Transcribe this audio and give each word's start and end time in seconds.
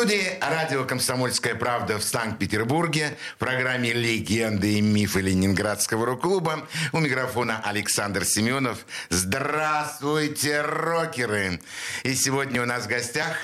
Студии 0.00 0.38
радио 0.40 0.86
«Комсомольская 0.86 1.54
правда» 1.54 1.98
в 1.98 2.02
Санкт-Петербурге 2.02 3.18
в 3.34 3.38
программе 3.38 3.92
«Легенды 3.92 4.78
и 4.78 4.80
мифы 4.80 5.20
Ленинградского 5.20 6.06
рок-клуба» 6.06 6.66
у 6.92 7.00
микрофона 7.00 7.60
Александр 7.62 8.24
Семенов. 8.24 8.86
Здравствуйте, 9.10 10.62
рокеры! 10.62 11.60
И 12.02 12.14
сегодня 12.14 12.62
у 12.62 12.64
нас 12.64 12.84
в 12.84 12.88
гостях 12.88 13.36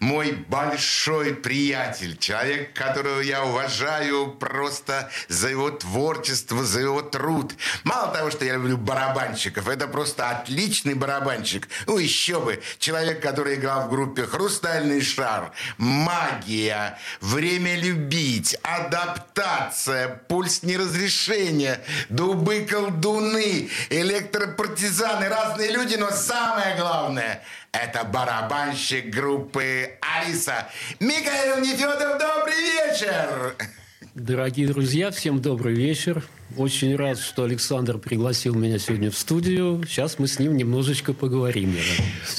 мой 0.00 0.32
большой 0.48 1.34
приятель, 1.34 2.16
человек, 2.16 2.72
которого 2.72 3.20
я 3.20 3.44
уважаю 3.44 4.32
просто 4.32 5.10
за 5.28 5.48
его 5.48 5.70
творчество, 5.70 6.64
за 6.64 6.80
его 6.80 7.02
труд. 7.02 7.52
Мало 7.84 8.14
того, 8.14 8.30
что 8.30 8.44
я 8.44 8.54
люблю 8.54 8.76
барабанщиков, 8.76 9.68
это 9.68 9.88
просто 9.88 10.30
отличный 10.30 10.94
барабанщик. 10.94 11.68
Ну, 11.86 11.98
еще 11.98 12.40
бы, 12.40 12.62
человек, 12.78 13.22
который 13.22 13.56
играл 13.56 13.86
в 13.86 13.90
группе 13.90 14.24
«Хрустальный 14.24 15.02
шар», 15.02 15.52
«Магия», 15.78 16.98
«Время 17.20 17.76
любить», 17.76 18.56
«Адаптация», 18.62 20.20
«Пульс 20.28 20.62
неразрешения», 20.62 21.82
«Дубы 22.08 22.66
колдуны», 22.68 23.70
«Электропартизаны», 23.90 25.28
разные 25.28 25.70
люди, 25.70 25.96
но 25.96 26.10
самое 26.10 26.76
главное– 26.76 27.42
это 27.72 28.04
барабанщик 28.04 29.10
группы 29.14 29.98
«Алиса». 30.00 30.68
Михаил 31.00 31.60
Нефедов, 31.60 32.18
добрый 32.18 32.54
вечер! 32.54 33.56
Дорогие 34.14 34.66
друзья, 34.68 35.10
всем 35.10 35.40
добрый 35.40 35.74
вечер. 35.74 36.24
Очень 36.56 36.96
рад, 36.96 37.18
что 37.18 37.44
Александр 37.44 37.98
пригласил 37.98 38.54
меня 38.54 38.78
сегодня 38.78 39.10
в 39.10 39.18
студию. 39.18 39.84
Сейчас 39.86 40.18
мы 40.18 40.26
с 40.28 40.38
ним 40.38 40.56
немножечко 40.56 41.12
поговорим. 41.12 41.76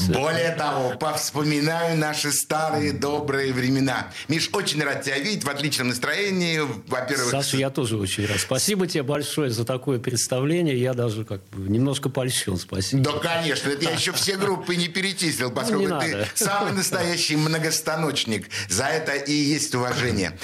Более 0.07 0.51
того, 0.55 0.97
повспоминаю 0.97 1.95
наши 1.97 2.31
старые 2.31 2.91
добрые 2.91 3.53
времена. 3.53 4.11
Миш, 4.27 4.49
очень 4.51 4.83
рад 4.83 5.03
тебя 5.03 5.19
видеть 5.19 5.43
в 5.43 5.49
отличном 5.49 5.89
настроении. 5.89 6.59
Во-первых... 6.87 7.29
Саша, 7.29 7.57
я 7.57 7.69
тоже 7.69 7.97
очень 7.97 8.25
рад. 8.25 8.39
Спасибо 8.39 8.87
тебе 8.87 9.03
большое 9.03 9.51
за 9.51 9.63
такое 9.63 9.99
представление. 9.99 10.79
Я 10.79 10.93
даже 10.93 11.23
как 11.23 11.43
бы 11.49 11.69
немножко 11.69 12.09
польщен. 12.09 12.57
Спасибо. 12.57 13.03
Да, 13.03 13.11
конечно. 13.19 13.69
Это 13.69 13.85
я 13.85 13.91
еще 13.91 14.11
все 14.13 14.37
группы 14.37 14.75
не 14.75 14.87
перечислил, 14.87 15.51
поскольку 15.51 15.87
ну, 15.87 15.99
ты 15.99 16.27
самый 16.33 16.73
настоящий 16.73 17.35
многостаночник. 17.35 18.49
За 18.69 18.85
это 18.85 19.13
и 19.13 19.33
есть 19.33 19.75
уважение. 19.75 20.37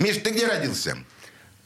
Миш, 0.00 0.16
ты 0.16 0.30
где 0.30 0.46
родился? 0.46 0.96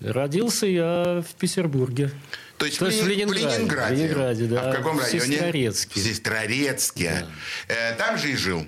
Родился 0.00 0.66
я 0.66 1.24
в 1.26 1.34
Петербурге. 1.34 2.10
То 2.58 2.66
есть, 2.66 2.78
То 2.78 2.86
есть 2.86 3.02
в, 3.02 3.08
Ленинграде. 3.08 3.48
В 3.48 3.58
Ленинграде. 3.58 3.94
В 3.94 3.98
Ленинграде, 3.98 4.44
да. 4.46 4.60
А 4.60 4.72
в 4.72 4.76
каком 4.76 4.98
районе? 4.98 5.20
В 5.20 5.24
Сестрорецке. 5.24 6.00
В 6.00 6.02
Сестрорецке. 6.02 7.26
Да. 7.68 7.74
Э, 7.74 7.96
там 7.96 8.18
же 8.18 8.32
и 8.32 8.36
жил? 8.36 8.66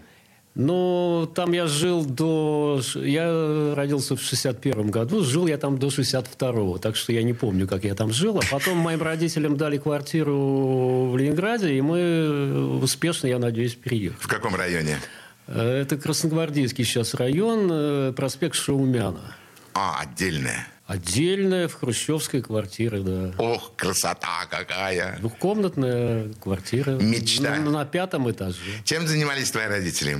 Ну, 0.54 1.30
там 1.34 1.52
я 1.52 1.68
жил 1.68 2.04
до... 2.04 2.80
Я 2.96 3.74
родился 3.76 4.16
в 4.16 4.20
61 4.20 4.90
году, 4.90 5.22
жил 5.22 5.46
я 5.46 5.56
там 5.56 5.78
до 5.78 5.86
62-го, 5.86 6.78
так 6.78 6.96
что 6.96 7.12
я 7.12 7.22
не 7.22 7.32
помню, 7.32 7.68
как 7.68 7.84
я 7.84 7.94
там 7.94 8.12
жил. 8.12 8.38
А 8.38 8.42
потом 8.50 8.78
моим 8.78 9.00
родителям 9.00 9.56
дали 9.56 9.78
квартиру 9.78 11.10
в 11.10 11.16
Ленинграде, 11.16 11.74
и 11.74 11.80
мы 11.80 12.80
успешно, 12.82 13.28
я 13.28 13.38
надеюсь, 13.38 13.76
переехали. 13.76 14.20
В 14.20 14.26
каком 14.26 14.56
районе? 14.56 14.98
Э, 15.46 15.82
это 15.82 15.96
Красногвардейский 15.96 16.84
сейчас 16.84 17.14
район, 17.14 17.68
э, 17.70 18.12
проспект 18.16 18.56
Шаумяна. 18.56 19.36
А, 19.74 20.00
отдельная. 20.00 20.66
Отдельная 20.88 21.68
в 21.68 21.74
хрущевской 21.74 22.40
квартире, 22.40 23.00
да. 23.00 23.34
Ох, 23.36 23.72
красота 23.76 24.46
какая! 24.48 25.18
Двухкомнатная 25.18 26.32
квартира. 26.42 26.92
Мечта. 26.92 27.56
На, 27.56 27.70
на 27.70 27.84
пятом 27.84 28.30
этаже. 28.30 28.56
Чем 28.84 29.06
занимались 29.06 29.50
твои 29.50 29.66
родители? 29.66 30.16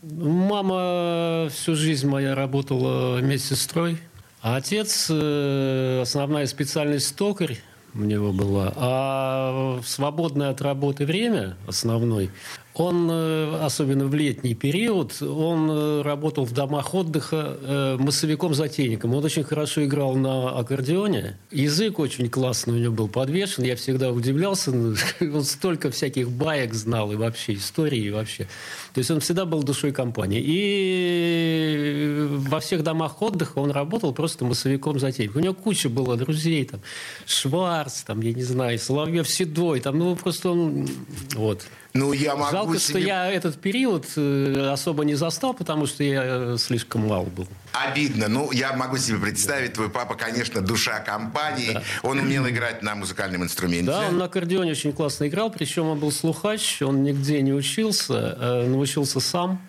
Мама 0.00 1.50
всю 1.50 1.74
жизнь 1.74 2.08
моя 2.08 2.34
работала 2.34 3.20
медсестрой. 3.20 3.98
А 4.40 4.56
отец, 4.56 5.08
э, 5.10 6.00
основная 6.00 6.46
специальность 6.46 7.14
токарь 7.14 7.58
у 7.92 8.00
него 8.00 8.32
была. 8.32 8.72
А 8.76 9.78
в 9.78 9.86
свободное 9.86 10.48
от 10.48 10.62
работы 10.62 11.04
время, 11.04 11.58
основной, 11.66 12.30
он, 12.78 13.08
э, 13.10 13.58
особенно 13.60 14.06
в 14.06 14.14
летний 14.14 14.54
период, 14.54 15.20
он 15.20 15.68
э, 15.68 16.02
работал 16.02 16.44
в 16.44 16.52
домах 16.52 16.94
отдыха 16.94 17.58
э, 17.60 17.96
массовиком-затейником. 17.98 19.14
Он 19.14 19.24
очень 19.24 19.42
хорошо 19.42 19.84
играл 19.84 20.14
на 20.14 20.50
аккордеоне. 20.50 21.36
Язык 21.50 21.98
очень 21.98 22.30
классный 22.30 22.74
у 22.74 22.78
него 22.78 22.94
был 22.94 23.08
подвешен. 23.08 23.64
Я 23.64 23.74
всегда 23.74 24.12
удивлялся. 24.12 24.70
Он 25.20 25.42
столько 25.42 25.90
всяких 25.90 26.30
баек 26.30 26.72
знал 26.72 27.10
и 27.10 27.16
вообще 27.16 27.54
истории 27.54 27.98
и 27.98 28.10
вообще. 28.10 28.46
То 28.94 28.98
есть 28.98 29.10
он 29.10 29.20
всегда 29.20 29.44
был 29.44 29.62
душой 29.62 29.92
компании. 29.92 30.42
И 30.44 32.26
во 32.28 32.60
всех 32.60 32.82
домах 32.82 33.22
отдыха 33.22 33.58
он 33.58 33.70
работал 33.70 34.12
просто 34.12 34.44
массовиком-затейником. 34.44 35.40
У 35.40 35.44
него 35.44 35.54
куча 35.54 35.88
было 35.88 36.16
друзей. 36.16 36.64
Там, 36.64 36.80
Шварц, 37.26 38.02
там, 38.02 38.20
я 38.20 38.32
не 38.32 38.42
знаю, 38.42 38.78
Соловьев 38.78 39.28
Седой. 39.28 39.80
Там, 39.80 39.98
ну, 39.98 40.16
просто 40.16 40.50
он... 40.50 40.88
Вот. 41.34 41.66
Ну, 41.94 42.12
я 42.12 42.36
могу 42.36 42.52
Жалко, 42.52 42.78
себе... 42.78 42.80
что 42.80 42.98
я 42.98 43.30
этот 43.30 43.60
период 43.60 44.06
э, 44.16 44.70
особо 44.72 45.04
не 45.04 45.14
застал, 45.14 45.54
потому 45.54 45.86
что 45.86 46.04
я 46.04 46.22
э, 46.24 46.56
слишком 46.58 47.06
мал 47.06 47.24
был. 47.24 47.48
Обидно. 47.72 48.28
Ну, 48.28 48.52
я 48.52 48.74
могу 48.74 48.98
себе 48.98 49.18
представить, 49.18 49.72
твой 49.72 49.88
папа, 49.88 50.14
конечно, 50.14 50.60
душа 50.60 51.00
компании. 51.00 51.72
Да. 51.72 51.82
Он 52.02 52.18
умел 52.18 52.46
играть 52.48 52.82
на 52.82 52.94
музыкальном 52.94 53.42
инструменте. 53.42 53.90
Да, 53.90 54.08
он 54.08 54.18
на 54.18 54.26
аккордеоне 54.26 54.72
очень 54.72 54.92
классно 54.92 55.28
играл, 55.28 55.50
причем 55.50 55.86
он 55.86 55.98
был 55.98 56.12
слухач, 56.12 56.82
он 56.82 57.02
нигде 57.02 57.40
не 57.42 57.52
учился, 57.52 58.36
э, 58.38 58.66
научился 58.68 59.20
сам 59.20 59.60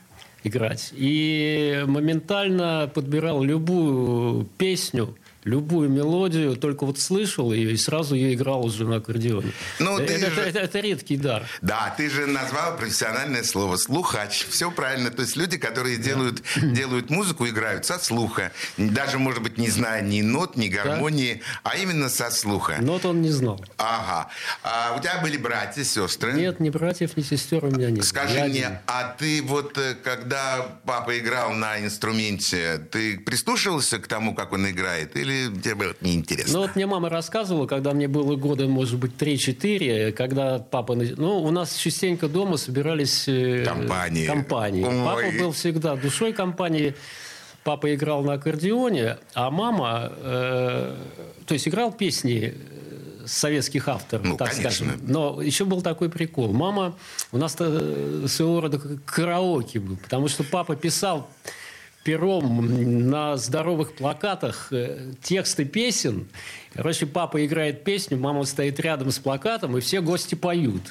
играть. 0.43 0.91
И 0.93 1.83
моментально 1.87 2.89
подбирал 2.93 3.43
любую 3.43 4.45
песню, 4.57 5.15
любую 5.43 5.89
мелодию, 5.89 6.55
только 6.55 6.85
вот 6.85 6.99
слышал 6.99 7.53
ее 7.53 7.71
и 7.71 7.77
сразу 7.77 8.15
ее 8.15 8.33
играл 8.33 8.65
уже 8.65 8.85
на 8.85 8.97
аккордеоне. 8.97 9.51
Ну, 9.79 9.97
это, 9.97 10.13
это, 10.13 10.31
же... 10.31 10.41
это, 10.41 10.59
это 10.59 10.79
редкий 10.79 11.17
дар. 11.17 11.47
Да, 11.61 11.93
ты 11.95 12.09
же 12.09 12.25
назвал 12.25 12.77
профессиональное 12.77 13.43
слово 13.43 13.77
слухач. 13.77 14.45
Все 14.49 14.69
правильно. 14.71 15.11
То 15.11 15.21
есть 15.21 15.35
люди, 15.35 15.57
которые 15.57 15.97
да. 15.97 16.03
делают, 16.03 16.43
делают 16.61 17.09
музыку, 17.09 17.47
играют 17.47 17.85
со 17.85 17.99
слуха. 17.99 18.51
Даже, 18.77 19.17
может 19.17 19.41
быть, 19.41 19.57
не 19.57 19.69
зная 19.69 20.01
ни 20.01 20.21
нот, 20.21 20.57
ни 20.57 20.67
гармонии, 20.67 21.35
да. 21.63 21.71
а 21.71 21.77
именно 21.77 22.09
со 22.09 22.31
слуха. 22.31 22.77
Нот 22.81 23.05
он 23.05 23.21
не 23.21 23.29
знал. 23.29 23.63
Ага. 23.77 24.29
А 24.63 24.95
у 24.97 25.01
тебя 25.01 25.19
были 25.21 25.37
братья, 25.37 25.83
сестры? 25.83 26.33
Нет, 26.33 26.59
ни 26.59 26.69
братьев, 26.69 27.15
ни 27.15 27.21
сестер 27.21 27.63
у 27.65 27.71
меня 27.71 27.89
нет. 27.89 28.03
Скажи 28.03 28.35
Я 28.35 28.45
мне, 28.45 28.65
один. 28.65 28.77
а 28.87 29.15
ты 29.17 29.41
вот, 29.41 29.77
э, 29.77 29.95
когда 30.03 30.79
папа 30.85 31.17
играл 31.17 31.51
на 31.51 31.79
инструменте, 31.79 32.77
ты 32.91 33.17
прислушивался 33.19 33.99
к 33.99 34.07
тому, 34.07 34.35
как 34.35 34.53
он 34.53 34.69
играет? 34.69 35.15
Или 35.15 35.28
тебе 35.29 35.75
было 35.75 35.95
неинтересно? 36.01 36.53
Ну, 36.53 36.59
вот 36.61 36.75
мне 36.75 36.85
мама 36.85 37.09
рассказывала, 37.09 37.67
когда 37.67 37.93
мне 37.93 38.07
было 38.07 38.35
года, 38.35 38.67
может 38.67 38.99
быть, 38.99 39.13
3-4, 39.17 40.11
когда 40.11 40.59
папа... 40.59 40.95
Ну, 40.95 41.41
у 41.41 41.51
нас 41.51 41.75
частенько 41.75 42.27
дома 42.27 42.57
собирались... 42.57 43.27
Э, 43.27 43.63
компании. 43.65 44.25
Компании. 44.25 44.83
Ой. 44.83 45.05
Папа 45.05 45.37
был 45.39 45.51
всегда 45.51 45.95
душой 45.95 46.33
компании. 46.33 46.95
Папа 47.63 47.93
играл 47.93 48.23
на 48.23 48.33
аккордеоне, 48.33 49.17
а 49.33 49.49
мама... 49.49 50.11
Э, 50.17 50.95
то 51.45 51.53
есть 51.53 51.67
играл 51.67 51.91
песни 51.91 52.55
советских 53.25 53.87
авторов, 53.87 54.25
ну, 54.25 54.37
так 54.37 54.49
конечно. 54.51 54.71
скажем. 54.71 54.99
Но 55.03 55.41
еще 55.41 55.65
был 55.65 55.81
такой 55.81 56.09
прикол. 56.09 56.51
Мама 56.51 56.97
у 57.31 57.37
нас 57.37 57.53
своего 57.53 58.61
рода 58.61 58.79
караоке 59.05 59.79
был, 59.79 59.97
потому 59.97 60.27
что 60.27 60.43
папа 60.43 60.75
писал 60.75 61.29
пером 62.03 63.09
на 63.09 63.37
здоровых 63.37 63.93
плакатах 63.93 64.71
э, 64.71 65.13
тексты 65.21 65.65
песен. 65.65 66.27
Короче, 66.73 67.05
папа 67.05 67.45
играет 67.45 67.83
песню, 67.83 68.17
мама 68.17 68.43
стоит 68.45 68.79
рядом 68.79 69.11
с 69.11 69.19
плакатом, 69.19 69.77
и 69.77 69.81
все 69.81 70.01
гости 70.01 70.35
поют. 70.35 70.83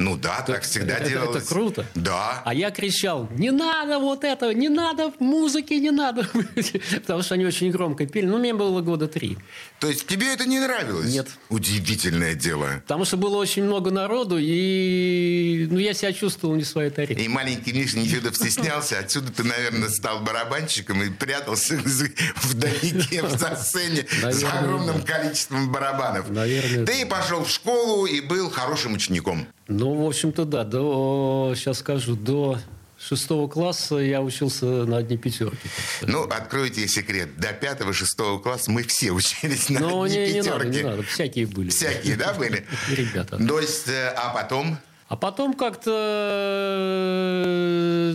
Ну 0.00 0.16
да, 0.16 0.36
так, 0.38 0.46
так 0.46 0.62
всегда 0.62 0.96
это, 0.96 1.10
делалось. 1.10 1.44
Это 1.44 1.54
круто. 1.54 1.86
Да. 1.94 2.40
А 2.46 2.54
я 2.54 2.70
кричал, 2.70 3.28
не 3.36 3.50
надо 3.50 3.98
вот 3.98 4.24
этого, 4.24 4.50
не 4.50 4.70
надо 4.70 5.12
музыки, 5.18 5.74
не 5.74 5.90
надо. 5.90 6.26
Потому 6.94 7.22
что 7.22 7.34
они 7.34 7.44
очень 7.44 7.70
громко 7.70 8.06
пели. 8.06 8.24
Ну, 8.24 8.38
мне 8.38 8.54
было 8.54 8.80
года 8.80 9.08
три. 9.08 9.36
То 9.78 9.88
есть 9.88 10.06
тебе 10.06 10.32
это 10.32 10.48
не 10.48 10.58
нравилось? 10.58 11.12
Нет. 11.12 11.28
Удивительное 11.50 12.34
дело. 12.34 12.80
Потому 12.82 13.04
что 13.04 13.18
было 13.18 13.36
очень 13.36 13.64
много 13.64 13.90
народу, 13.90 14.38
и 14.40 15.68
ну, 15.70 15.78
я 15.78 15.92
себя 15.92 16.14
чувствовал 16.14 16.56
не 16.56 16.62
в 16.62 16.66
своей 16.66 16.88
тарелке. 16.88 17.22
И 17.22 17.28
маленький 17.28 17.74
Миша 17.74 17.98
Нефедов 17.98 18.36
стеснялся. 18.36 18.98
Отсюда 18.98 19.30
ты, 19.30 19.44
наверное, 19.44 19.90
стал 19.90 20.20
барабанщиком 20.20 21.02
и 21.02 21.10
прятался 21.10 21.76
вдалеке 21.76 23.22
в 23.22 23.56
сцене 23.56 24.06
с 24.22 24.44
огромным 24.44 25.02
количеством 25.02 25.70
барабанов. 25.70 26.30
Наверное. 26.30 26.86
Ты 26.86 27.04
пошел 27.04 27.44
в 27.44 27.50
школу 27.50 28.06
и 28.06 28.22
был 28.22 28.48
хорошим 28.48 28.94
учеником. 28.94 29.46
Ну, 29.70 29.94
в 29.94 30.06
общем-то, 30.06 30.44
да. 30.44 30.64
До, 30.64 31.54
сейчас 31.56 31.78
скажу, 31.78 32.16
до 32.16 32.58
шестого 32.98 33.48
класса 33.48 33.96
я 33.96 34.20
учился 34.20 34.66
на 34.66 34.98
одни 34.98 35.16
пятерки. 35.16 35.68
Ну, 36.02 36.24
откройте 36.24 36.86
секрет. 36.88 37.38
До 37.38 37.52
пятого-шестого 37.52 38.40
класса 38.40 38.70
мы 38.70 38.82
все 38.82 39.12
учились 39.12 39.68
на 39.70 39.80
Ну, 39.80 40.02
одни 40.02 40.16
не, 40.18 40.32
не 40.32 40.40
пятерки. 40.40 40.50
надо, 40.50 40.68
не 40.68 40.82
надо. 40.82 41.02
Всякие 41.04 41.46
были. 41.46 41.70
Всякие, 41.70 42.16
да, 42.16 42.34
были? 42.34 42.66
Ребята. 42.90 43.38
То 43.38 43.60
есть, 43.60 43.88
э, 43.88 44.08
а 44.16 44.34
потом... 44.34 44.76
А 45.08 45.16
потом 45.16 45.54
как-то 45.54 45.90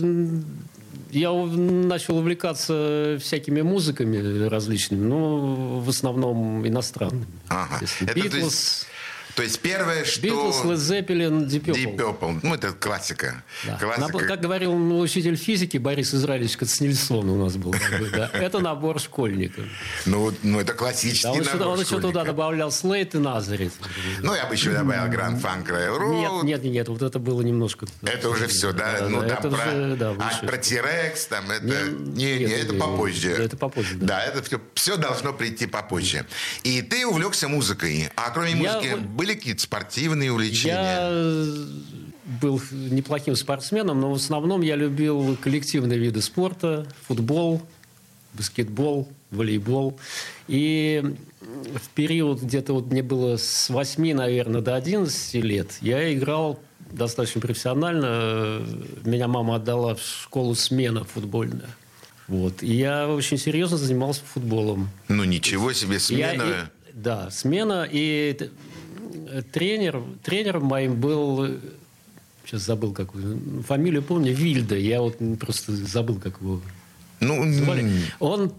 я 1.10 1.32
начал 1.32 2.18
увлекаться 2.18 3.18
всякими 3.20 3.62
музыками 3.62 4.46
различными, 4.46 5.06
ну, 5.06 5.80
в 5.80 5.88
основном 5.88 6.66
иностранными. 6.66 7.26
Ага. 7.48 7.80
Это, 8.00 8.30
то 8.30 8.36
есть, 8.36 8.86
То 9.36 9.42
есть 9.42 9.60
первое, 9.60 10.04
что... 10.06 10.22
Битлз, 10.22 10.62
Led 10.64 10.76
Zeppelin, 10.76 11.46
Deep 11.46 11.64
Purple. 11.64 11.74
Deep 11.74 11.96
Purple. 11.96 12.40
Ну, 12.42 12.54
это 12.54 12.72
классика. 12.72 13.44
Да. 13.66 13.76
Классика. 13.76 14.18
Как 14.26 14.40
говорил 14.40 14.72
учитель 14.98 15.36
физики 15.36 15.76
Борис 15.76 16.14
Израилевич 16.14 16.56
Кацнельсон 16.56 17.28
у 17.28 17.44
нас 17.44 17.56
был. 17.58 17.74
да. 18.12 18.30
Это 18.32 18.60
набор 18.60 18.98
школьника. 18.98 19.60
Ну, 20.06 20.32
ну, 20.42 20.60
это 20.60 20.72
Да, 20.72 20.78
классический 20.78 21.28
он, 21.28 21.40
еще, 21.42 21.52
набор 21.52 21.66
он 21.68 21.80
еще 21.80 22.00
туда 22.00 22.24
добавлял 22.24 22.72
Слейт 22.72 23.14
и 23.14 23.18
Назарет. 23.18 23.72
Ну, 24.22 24.34
я 24.34 24.46
бы 24.46 24.54
еще 24.54 24.70
добавил 24.70 25.12
Funk 25.36 25.66
Railroad. 25.66 26.44
Нет, 26.44 26.62
нет, 26.62 26.72
нет, 26.72 26.88
вот 26.88 27.02
это 27.02 27.18
было 27.18 27.42
немножко... 27.42 27.86
Это 28.02 28.30
уже 28.30 28.46
все, 28.46 28.72
да? 28.72 29.00
Да, 29.00 29.08
ну, 29.10 29.20
да, 29.20 29.36
там 29.36 29.52
про, 29.52 29.68
уже, 29.68 29.96
да, 29.96 30.14
а, 30.18 30.46
про 30.46 30.56
T-Rex, 30.56 31.28
там 31.28 31.50
это... 31.50 31.64
Не, 31.90 32.38
Не, 32.38 32.44
не, 32.46 32.52
это 32.52 32.72
попозже. 32.72 33.32
это 33.32 33.58
попозже, 33.58 33.96
да. 33.96 34.06
Да, 34.06 34.24
это 34.24 34.42
все, 34.42 34.60
все 34.72 34.96
должно 34.96 35.34
прийти 35.34 35.66
попозже. 35.66 36.24
И 36.62 36.80
ты 36.80 37.06
увлекся 37.06 37.48
музыкой. 37.48 38.08
А 38.16 38.30
кроме 38.30 38.52
Я 38.52 38.56
музыки, 38.56 38.92
вот- 38.94 39.25
были 39.26 39.36
какие-то 39.36 39.62
спортивные 39.62 40.32
увлечения? 40.32 40.74
Я 40.74 41.08
э, 41.10 41.64
был 42.40 42.60
неплохим 42.72 43.34
спортсменом, 43.34 44.00
но 44.00 44.12
в 44.12 44.14
основном 44.16 44.62
я 44.62 44.76
любил 44.76 45.36
коллективные 45.36 45.98
виды 45.98 46.22
спорта, 46.22 46.86
футбол, 47.06 47.62
баскетбол, 48.34 49.08
волейбол. 49.30 49.98
И 50.48 51.02
в 51.40 51.88
период 51.94 52.42
где-то 52.42 52.72
вот 52.72 52.90
мне 52.90 53.02
было 53.02 53.36
с 53.36 53.68
8, 53.68 54.14
наверное, 54.14 54.60
до 54.60 54.76
11 54.76 55.34
лет, 55.44 55.78
я 55.80 56.12
играл 56.14 56.60
достаточно 56.92 57.40
профессионально. 57.40 58.62
Меня 59.04 59.26
мама 59.26 59.56
отдала 59.56 59.96
в 59.96 60.02
школу 60.02 60.54
смена 60.54 61.04
футбольная. 61.04 61.70
Вот. 62.28 62.62
И 62.62 62.74
я 62.74 63.08
очень 63.08 63.38
серьезно 63.38 63.76
занимался 63.76 64.22
футболом. 64.24 64.88
Ну, 65.08 65.24
ничего 65.24 65.72
себе, 65.72 65.94
Я 65.94 66.00
смена. 66.00 66.42
и- 66.42 66.76
да, 66.92 67.30
смена. 67.30 67.86
И 67.90 68.36
э, 68.40 68.48
тренер, 69.52 70.02
тренером 70.22 70.64
моим 70.64 71.00
был... 71.00 71.44
э, 71.44 71.58
Сейчас 72.44 72.62
забыл, 72.62 72.92
как 72.92 73.14
его- 73.14 73.62
фамилию 73.62 74.02
помню, 74.02 74.32
Вильда. 74.32 74.76
Я 74.76 75.00
вот 75.02 75.16
просто 75.40 75.72
забыл, 75.72 76.20
как 76.20 76.40
его 76.40 76.60
Ну, 77.20 77.50
звали. 77.52 77.90
Он 78.20 78.52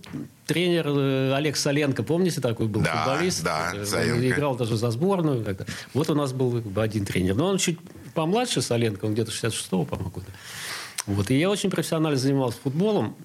тренер 0.46 0.88
э, 0.90 1.34
Олег 1.36 1.56
Соленко, 1.56 2.04
помните, 2.04 2.42
такой 2.42 2.68
был 2.68 2.82
Да, 2.82 3.04
футболист? 3.06 3.44
да, 3.44 3.72
Э, 3.74 3.86
Соленко. 3.86 4.16
Он 4.18 4.28
играл 4.28 4.56
даже 4.58 4.76
за 4.76 4.92
сборную. 4.92 5.44
как-то. 5.44 5.66
Вот 5.94 6.10
у 6.10 6.16
нас 6.16 6.34
был 6.34 6.52
как 6.52 6.64
бы 6.64 6.82
один 6.84 7.06
тренер. 7.06 7.36
Но 7.36 7.48
он 7.48 7.58
чуть 7.60 7.78
помладше 8.14 8.62
Соленко, 8.62 9.06
он 9.06 9.14
где-то 9.14 9.32
66-го, 9.32 9.86
по-моему, 9.86 10.10
года. 10.12 10.28
Вот. 11.06 11.32
И 11.32 11.38
я 11.40 11.50
очень 11.50 11.70
профессионально 11.70 12.18
занимался 12.18 12.58
футболом. 12.62 13.16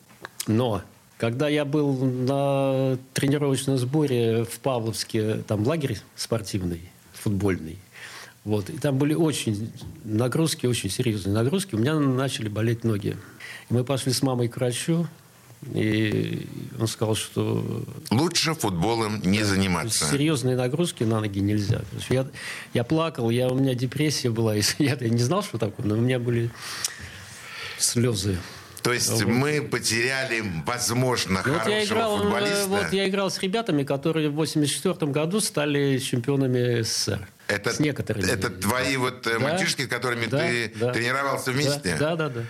Но 0.46 0.82
когда 1.18 1.48
я 1.48 1.64
был 1.64 1.92
на 2.04 2.98
тренировочном 3.14 3.78
сборе 3.78 4.44
в 4.44 4.58
Павловске, 4.60 5.36
там 5.46 5.66
лагерь 5.66 5.98
спортивный, 6.14 6.82
футбольный, 7.14 7.78
вот, 8.44 8.70
и 8.70 8.78
там 8.78 8.98
были 8.98 9.14
очень 9.14 9.72
нагрузки, 10.04 10.66
очень 10.66 10.90
серьезные 10.90 11.32
нагрузки, 11.32 11.74
у 11.74 11.78
меня 11.78 11.94
начали 11.98 12.48
болеть 12.48 12.82
ноги. 12.82 13.16
И 13.70 13.74
мы 13.74 13.84
пошли 13.84 14.12
с 14.12 14.20
мамой 14.22 14.48
к 14.48 14.56
врачу, 14.56 15.06
и 15.74 16.48
он 16.78 16.88
сказал, 16.88 17.14
что 17.14 17.84
лучше 18.10 18.54
футболом 18.54 19.20
не 19.22 19.44
заниматься. 19.44 20.06
серьезные 20.06 20.56
нагрузки 20.56 21.04
на 21.04 21.20
ноги 21.20 21.38
нельзя. 21.38 21.82
Я, 22.10 22.26
я 22.74 22.82
плакал, 22.82 23.30
я, 23.30 23.48
у 23.48 23.54
меня 23.54 23.74
депрессия 23.74 24.30
была. 24.30 24.54
Я, 24.78 24.96
я 25.00 25.08
не 25.08 25.22
знал, 25.22 25.44
что 25.44 25.58
такое, 25.58 25.86
но 25.86 25.94
у 25.94 26.00
меня 26.00 26.18
были 26.18 26.50
слезы. 27.78 28.38
То 28.82 28.92
есть 28.92 29.24
мы 29.24 29.62
потеряли, 29.62 30.42
возможно, 30.66 31.42
Ну, 31.44 31.52
вот, 31.52 31.58
я 31.58 31.62
хорошего 31.64 31.84
играл, 31.84 32.16
э, 32.16 32.22
футболиста. 32.22 32.66
вот 32.66 32.92
я 32.92 33.08
играл 33.08 33.30
с 33.30 33.38
ребятами, 33.40 33.84
которые 33.84 34.28
в 34.28 34.34
84 34.34 35.12
году 35.12 35.40
стали 35.40 35.98
чемпионами 35.98 36.82
СССР. 36.82 37.28
Это, 37.46 37.72
с 37.74 37.78
некоторыми. 37.80 38.28
это 38.28 38.50
твои 38.50 38.96
вот 38.96 39.26
э, 39.26 39.34
Да, 39.34 39.38
мальчишки, 39.38 39.82
с 39.82 39.88
которыми 39.88 40.26
да, 40.26 40.38
ты 40.40 40.72
да. 40.74 40.92
тренировался 40.92 41.52
вместе? 41.52 41.96
Да, 41.98 42.16
да, 42.16 42.28
да. 42.28 42.42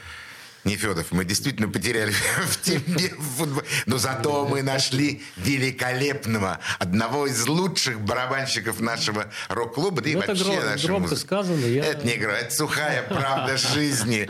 Нефедов, 0.65 1.07
мы 1.11 1.25
действительно 1.25 1.69
потеряли 1.69 2.13
в 2.47 2.61
тебе 2.63 3.09
футбол. 3.37 3.65
Но 3.87 3.99
зато 3.99 4.47
мы 4.49 4.63
нашли 4.63 5.23
великолепного, 5.37 6.61
одного 6.79 7.27
из 7.27 7.47
лучших 7.49 8.01
барабанщиков 8.01 8.79
нашего 8.79 9.27
рок-клуба, 9.49 10.01
да 10.03 10.11
и 10.11 10.15
Ну, 10.15 10.21
это 10.21 10.29
вообще 10.29 10.45
гром- 10.45 10.65
нашей 10.65 10.87
громко 10.87 11.03
музыки. 11.11 11.19
сказано, 11.21 11.67
я- 11.67 11.85
Это 11.85 12.07
не 12.07 12.15
игра, 12.15 12.39
это 12.39 12.55
сухая 12.55 13.03
правда 13.03 13.57
жизни. 13.75 14.29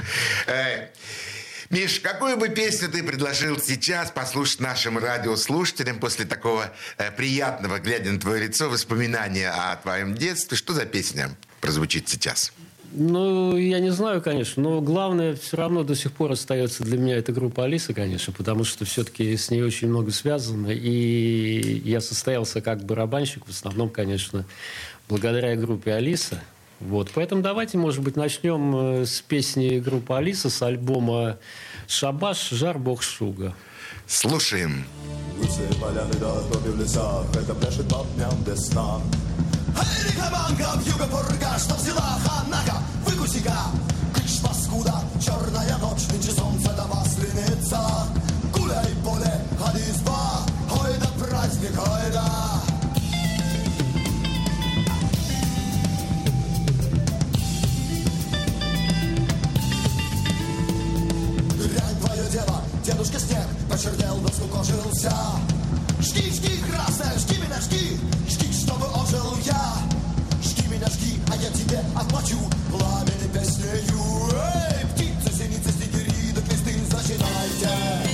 Миш, 1.72 2.00
какую 2.00 2.36
бы 2.36 2.50
песню 2.50 2.90
ты 2.90 3.02
предложил 3.02 3.58
сейчас 3.58 4.10
послушать 4.10 4.60
нашим 4.60 4.98
радиослушателям 4.98 5.98
после 5.98 6.26
такого 6.26 6.70
э, 6.98 7.10
приятного, 7.10 7.78
глядя 7.78 8.12
на 8.12 8.20
твое 8.20 8.44
лицо, 8.44 8.68
воспоминания 8.68 9.48
о 9.48 9.74
твоем 9.76 10.14
детстве? 10.14 10.54
Что 10.54 10.74
за 10.74 10.84
песня 10.84 11.30
прозвучит 11.62 12.10
сейчас? 12.10 12.52
Ну, 12.92 13.56
я 13.56 13.80
не 13.80 13.88
знаю, 13.88 14.20
конечно, 14.20 14.62
но 14.62 14.82
главное 14.82 15.34
все 15.34 15.56
равно 15.56 15.82
до 15.82 15.94
сих 15.94 16.12
пор 16.12 16.32
остается 16.32 16.84
для 16.84 16.98
меня 16.98 17.16
эта 17.16 17.32
группа 17.32 17.64
Алиса, 17.64 17.94
конечно, 17.94 18.34
потому 18.34 18.64
что 18.64 18.84
все-таки 18.84 19.34
с 19.34 19.50
ней 19.50 19.62
очень 19.62 19.88
много 19.88 20.10
связано, 20.10 20.68
и 20.68 21.80
я 21.86 22.02
состоялся 22.02 22.60
как 22.60 22.84
барабанщик, 22.84 23.46
в 23.46 23.50
основном, 23.50 23.88
конечно, 23.88 24.44
благодаря 25.08 25.56
группе 25.56 25.94
Алиса. 25.94 26.42
Вот, 26.88 27.10
поэтому 27.14 27.42
давайте, 27.42 27.78
может 27.78 28.02
быть, 28.02 28.16
начнем 28.16 28.74
э, 29.02 29.06
с 29.06 29.20
песни 29.20 29.78
группы 29.78 30.14
Алиса 30.14 30.50
с 30.50 30.62
альбома 30.62 31.38
«Шабаш, 31.86 32.50
жар, 32.50 32.78
бог 32.78 33.02
шуга». 33.02 33.54
Слушаем. 34.06 34.84
Лысые 35.38 35.68
поляны 35.80 36.12
до 36.14 36.40
тоби 36.50 36.70
в 36.70 36.80
лесах 36.80 37.24
Это 37.34 37.54
пляшет 37.54 37.88
по 37.88 38.04
дням 38.14 38.32
весна 38.44 39.00
Эй, 39.68 40.12
кабанка, 40.14 40.78
вьюга 40.84 41.06
пурга 41.06 41.58
Что 41.58 41.74
взяла 41.74 42.18
ханака, 42.24 42.78
выкуси-ка 43.06 43.56
Кыш, 44.14 44.40
паскуда, 44.42 44.94
черная 45.20 45.78
ночь 45.78 46.08
Нынче 46.12 46.32
солнце 46.32 46.72
до 46.74 46.86
масленица 46.86 48.06
Гуляй, 48.52 48.90
поле, 49.04 49.40
ходи 49.58 49.82
изба 49.90 50.42
Ой, 50.70 50.92
да 51.00 51.24
праздник, 51.24 51.72
ой, 51.78 52.12
да 52.12 52.31
Почернел, 63.82 64.16
да 64.18 64.28
скукожился 64.32 65.12
Жги, 65.98 66.30
жги, 66.30 66.62
красная, 66.70 67.18
жги 67.18 67.36
меня, 67.38 67.60
жги 67.60 67.98
Жги, 68.30 68.52
чтобы 68.52 68.86
ожил 68.86 69.36
я 69.44 69.74
Жги 70.40 70.68
меня, 70.68 70.86
жги, 70.86 71.20
а 71.28 71.34
я 71.34 71.50
тебе 71.50 71.80
отплачу 71.96 72.38
Пламени 72.70 73.28
песнею 73.34 73.98
Эй, 74.34 74.86
птицы, 74.94 75.36
синицы, 75.36 75.72
снегири, 75.72 76.32
да 76.32 76.42
кресты 76.42 76.78
Зачинайте 76.90 78.11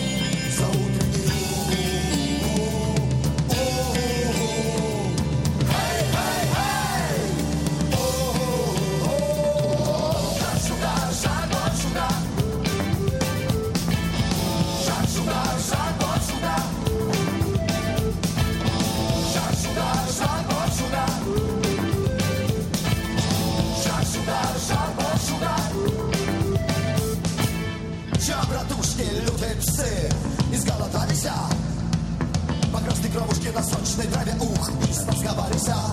na 33.53 33.63
socznej 33.63 34.07
trawie 34.09 34.33
uch. 34.41 34.71
I 34.91 34.95
z 34.95 35.23
gabarysa 35.23 35.93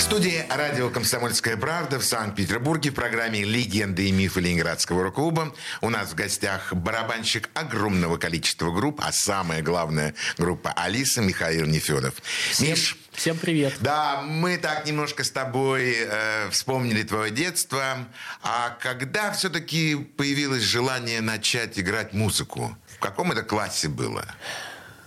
В 0.00 0.02
студии 0.02 0.46
радио 0.48 0.88
«Комсомольская 0.88 1.58
правда» 1.58 1.98
в 1.98 2.04
Санкт-Петербурге 2.06 2.90
в 2.90 2.94
программе 2.94 3.44
«Легенды 3.44 4.08
и 4.08 4.12
мифы 4.12 4.40
Ленинградского 4.40 5.02
рок-клуба». 5.02 5.54
У 5.82 5.90
нас 5.90 6.12
в 6.12 6.14
гостях 6.14 6.72
барабанщик 6.72 7.50
огромного 7.52 8.16
количества 8.16 8.72
групп, 8.72 9.02
а 9.04 9.12
самое 9.12 9.62
главное 9.62 10.14
группа 10.38 10.72
Алиса 10.72 11.20
Михаил 11.20 11.66
Нефедов. 11.66 12.14
Всем, 12.50 12.70
Миш, 12.70 12.96
всем 13.12 13.36
привет. 13.36 13.74
да, 13.80 14.22
мы 14.22 14.56
так 14.56 14.86
немножко 14.86 15.22
с 15.22 15.30
тобой 15.30 15.94
э, 15.94 16.48
вспомнили 16.48 17.02
твое 17.02 17.30
детство. 17.30 18.08
А 18.42 18.70
когда 18.80 19.32
все-таки 19.32 19.96
появилось 19.96 20.62
желание 20.62 21.20
начать 21.20 21.78
играть 21.78 22.14
музыку? 22.14 22.74
В 22.96 23.00
каком 23.00 23.32
это 23.32 23.42
классе 23.42 23.88
было? 23.88 24.24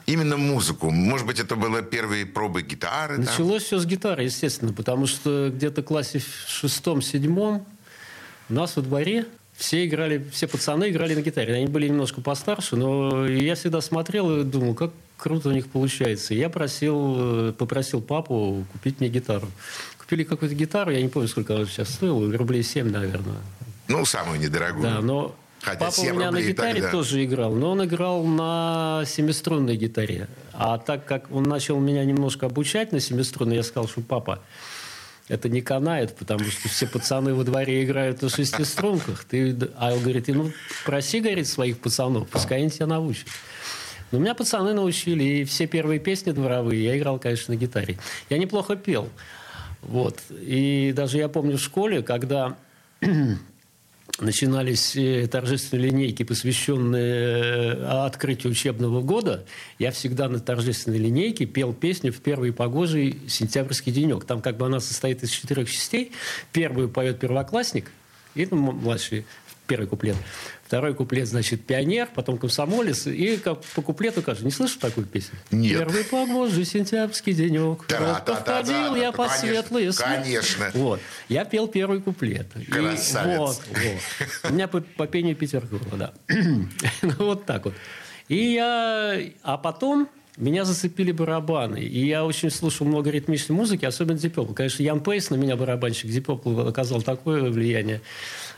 Именно 0.05 0.37
музыку. 0.37 0.89
Может 0.89 1.25
быть, 1.25 1.39
это 1.39 1.55
было 1.55 1.81
первые 1.81 2.25
пробы 2.25 2.61
гитары? 2.61 3.15
там? 3.15 3.25
Началось 3.25 3.63
все 3.63 3.79
с 3.79 3.85
гитары, 3.85 4.23
естественно, 4.23 4.73
потому 4.73 5.07
что 5.07 5.49
где-то 5.49 5.81
в 5.81 5.85
классе 5.85 6.19
в 6.19 6.49
шестом-седьмом 6.49 7.65
у 8.49 8.53
нас 8.53 8.75
во 8.75 8.81
дворе 8.81 9.25
все 9.55 9.85
играли, 9.85 10.25
все 10.31 10.47
пацаны 10.47 10.89
играли 10.89 11.15
на 11.15 11.21
гитаре. 11.21 11.53
Они 11.53 11.67
были 11.67 11.87
немножко 11.87 12.21
постарше, 12.21 12.75
но 12.75 13.25
я 13.25 13.55
всегда 13.55 13.81
смотрел 13.81 14.41
и 14.41 14.43
думал, 14.43 14.73
как 14.73 14.91
круто 15.17 15.49
у 15.49 15.51
них 15.53 15.67
получается. 15.67 16.33
И 16.33 16.37
я 16.37 16.49
просил, 16.49 17.53
попросил 17.53 18.01
папу 18.01 18.65
купить 18.73 18.99
мне 18.99 19.09
гитару. 19.09 19.47
Купили 19.97 20.23
какую-то 20.23 20.55
гитару, 20.55 20.91
я 20.91 21.01
не 21.01 21.07
помню, 21.07 21.29
сколько 21.29 21.55
она 21.55 21.65
сейчас 21.65 21.93
стоила, 21.93 22.35
рублей 22.35 22.63
7, 22.63 22.89
наверное. 22.89 23.37
Ну, 23.87 24.03
самую 24.05 24.39
недорогую. 24.39 24.83
Да, 24.83 25.01
но 25.01 25.35
Хотя 25.63 25.79
папа 25.79 25.91
у 25.91 26.03
7 26.03 26.15
меня 26.15 26.29
на 26.29 26.41
гитаре 26.41 26.81
тогда. 26.81 26.91
тоже 26.91 27.23
играл, 27.23 27.53
но 27.53 27.71
он 27.71 27.85
играл 27.85 28.25
на 28.25 29.03
семиструнной 29.07 29.77
гитаре. 29.77 30.27
А 30.51 30.77
так 30.77 31.05
как 31.05 31.31
он 31.31 31.43
начал 31.43 31.79
меня 31.79 32.03
немножко 32.03 32.47
обучать 32.47 32.91
на 32.91 32.99
семиструнной, 32.99 33.55
я 33.55 33.63
сказал, 33.63 33.87
что 33.87 34.01
папа, 34.01 34.41
это 35.29 35.47
не 35.47 35.61
канает, 35.61 36.17
потому 36.17 36.43
что 36.43 36.67
все 36.67 36.85
пацаны 36.85 37.33
во 37.33 37.45
дворе 37.45 37.81
играют 37.85 38.21
на 38.21 38.27
шестиструнках. 38.27 39.23
Ты... 39.23 39.57
А 39.77 39.93
он 39.93 40.01
говорит, 40.01 40.27
«И 40.27 40.33
ну 40.33 40.51
проси, 40.85 41.21
говорит, 41.21 41.47
своих 41.47 41.79
пацанов, 41.79 42.27
пускай 42.27 42.59
они 42.59 42.69
тебя 42.69 42.87
научат. 42.87 43.27
Но 44.11 44.19
меня 44.19 44.35
пацаны 44.35 44.73
научили, 44.73 45.23
и 45.23 45.43
все 45.45 45.65
первые 45.65 46.01
песни 46.01 46.31
дворовые 46.31 46.83
я 46.83 46.97
играл, 46.97 47.19
конечно, 47.19 47.53
на 47.53 47.57
гитаре. 47.57 47.97
Я 48.29 48.37
неплохо 48.37 48.75
пел. 48.75 49.07
Вот. 49.81 50.19
И 50.29 50.91
даже 50.93 51.19
я 51.19 51.29
помню 51.29 51.57
в 51.57 51.61
школе, 51.61 52.03
когда 52.03 52.57
начинались 54.19 54.95
э, 54.95 55.27
торжественные 55.27 55.89
линейки, 55.89 56.23
посвященные 56.23 57.73
э, 57.73 58.05
открытию 58.05 58.51
учебного 58.51 59.01
года, 59.01 59.45
я 59.79 59.91
всегда 59.91 60.29
на 60.29 60.39
торжественной 60.39 60.97
линейке 60.97 61.45
пел 61.45 61.73
песню 61.73 62.11
«В 62.11 62.21
первый 62.21 62.53
погожий 62.53 63.19
сентябрьский 63.27 63.91
денек». 63.91 64.25
Там 64.25 64.41
как 64.41 64.57
бы 64.57 64.65
она 64.65 64.79
состоит 64.79 65.23
из 65.23 65.29
четырех 65.29 65.69
частей. 65.69 66.11
Первую 66.51 66.89
поет 66.89 67.19
первоклассник, 67.19 67.91
и 68.35 68.47
ну, 68.49 68.57
младший 68.57 69.25
первый 69.67 69.87
куплет. 69.87 70.15
Второй 70.73 70.95
куплет, 70.95 71.27
значит, 71.27 71.67
пионер, 71.67 72.09
потом 72.15 72.39
комсомолец. 72.39 73.05
И 73.05 73.37
как 73.37 73.61
по 73.75 73.83
куплету 73.83 74.23
каждый. 74.23 74.45
Не 74.45 74.51
слышал 74.51 74.79
такую 74.79 75.05
песню? 75.05 75.37
Нет. 75.51 75.77
Первый 75.77 76.03
погожий 76.03 76.65
сентябрьский 76.65 77.33
денек. 77.33 77.85
Та-та-та-та-та. 77.85 78.57
Вот 78.57 78.65
ходил 78.65 78.95
я 78.95 79.11
по 79.11 79.27
Конечно, 79.27 79.47
светлые 79.47 79.91
сны. 79.91 80.03
конечно. 80.03 80.71
Вот. 80.73 80.99
Я 81.29 81.45
пел 81.45 81.67
первый 81.67 82.01
куплет. 82.01 82.47
И 82.55 82.65
Красавец. 82.65 83.37
вот, 83.37 83.61
вот. 83.69 84.49
У 84.49 84.53
меня 84.55 84.67
по, 84.67 84.81
по 84.81 85.05
пению 85.05 85.37
была, 85.37 85.95
да. 85.95 86.13
Ну, 87.03 87.13
вот 87.19 87.45
так 87.45 87.65
вот. 87.65 87.75
И 88.27 88.53
я... 88.53 89.21
А 89.43 89.59
потом 89.59 90.09
меня 90.37 90.65
зацепили 90.65 91.11
барабаны. 91.11 91.83
И 91.83 92.07
я 92.07 92.25
очень 92.25 92.49
слушал 92.49 92.87
много 92.87 93.11
ритмичной 93.11 93.55
музыки, 93.55 93.85
особенно 93.85 94.17
Deep 94.17 94.33
Purple. 94.33 94.55
Конечно, 94.55 94.81
Ян 94.81 95.01
Пейс 95.01 95.29
на 95.29 95.35
меня, 95.35 95.55
барабанщик 95.55 96.09
Deep 96.09 96.25
Purple, 96.25 96.67
оказал 96.67 97.03
такое 97.03 97.51
влияние. 97.51 98.01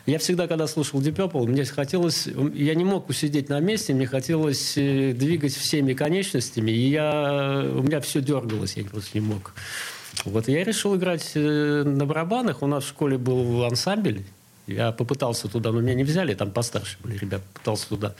Я 0.05 0.19
всегда, 0.19 0.47
когда 0.47 0.67
слушал 0.67 1.01
Deep 1.01 1.15
Purple, 1.15 1.47
мне 1.47 1.65
хотелось... 1.65 2.27
Я 2.53 2.75
не 2.75 2.85
мог 2.85 3.09
усидеть 3.09 3.49
на 3.49 3.59
месте, 3.59 3.93
мне 3.93 4.05
хотелось 4.05 4.77
э, 4.77 5.13
двигать 5.13 5.55
всеми 5.55 5.93
конечностями, 5.93 6.69
и 6.69 6.89
я, 6.89 7.65
у 7.73 7.81
меня 7.81 7.99
все 8.01 8.21
дергалось, 8.21 8.77
я 8.77 8.83
просто 8.83 9.17
не 9.17 9.21
мог. 9.21 9.53
Вот 10.23 10.47
я 10.47 10.63
решил 10.63 10.95
играть 10.95 11.31
э, 11.33 11.83
на 11.83 12.05
барабанах. 12.05 12.61
У 12.61 12.67
нас 12.67 12.83
в 12.83 12.89
школе 12.89 13.17
был 13.17 13.63
ансамбль. 13.63 14.21
Я 14.67 14.91
попытался 14.91 15.47
туда, 15.47 15.71
но 15.71 15.81
меня 15.81 15.95
не 15.95 16.03
взяли, 16.03 16.35
там 16.35 16.51
постарше 16.51 16.97
были 17.03 17.17
ребята, 17.17 17.43
пытался 17.53 17.89
туда 17.89 18.15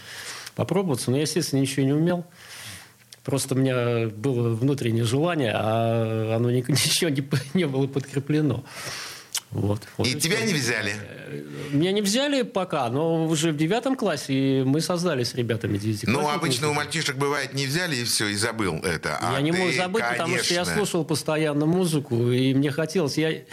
попробоваться, 0.55 1.11
но 1.11 1.17
я, 1.17 1.23
естественно, 1.23 1.59
ничего 1.59 1.85
не 1.85 1.93
умел. 1.93 2.25
Просто 3.23 3.55
у 3.55 3.57
меня 3.57 4.07
было 4.09 4.49
внутреннее 4.49 5.03
желание, 5.03 5.51
а 5.55 6.35
оно 6.35 6.51
ни- 6.51 6.63
ничего 6.67 7.09
не, 7.09 7.23
не 7.53 7.65
было 7.65 7.87
подкреплено. 7.87 8.63
Вот. 9.51 9.81
Вот 9.97 10.07
И 10.07 10.11
и 10.11 10.19
тебя 10.19 10.41
не 10.41 10.53
взяли? 10.53 10.93
Меня 11.71 11.91
не 11.91 12.01
взяли 12.01 12.41
пока, 12.41 12.89
но 12.89 13.25
уже 13.25 13.51
в 13.51 13.57
девятом 13.57 13.95
классе 13.95 14.63
мы 14.65 14.81
создали 14.81 15.23
с 15.23 15.33
ребятами. 15.33 15.79
Ну, 16.03 16.27
обычно 16.27 16.69
у 16.69 16.73
мальчишек 16.73 17.15
бывает 17.15 17.53
не 17.53 17.65
взяли 17.65 17.95
и 17.95 18.03
все, 18.03 18.27
и 18.27 18.35
забыл 18.35 18.75
это. 18.75 19.17
А 19.21 19.33
я 19.33 19.41
не 19.41 19.51
мог 19.51 19.71
забыть, 19.73 20.03
потому 20.09 20.37
что 20.37 20.53
я 20.53 20.63
конечно. 20.63 20.75
слушал 20.75 21.05
постоянно 21.05 21.65
музыку, 21.65 22.31
и 22.31 22.53
мне 22.53 22.71
хотелось. 22.71 23.17
Я, 23.17 23.43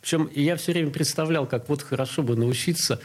причем 0.00 0.30
я 0.34 0.56
все 0.56 0.72
время 0.72 0.90
представлял, 0.90 1.46
как 1.46 1.68
вот 1.68 1.82
хорошо 1.82 2.22
бы 2.22 2.36
научиться 2.36 3.00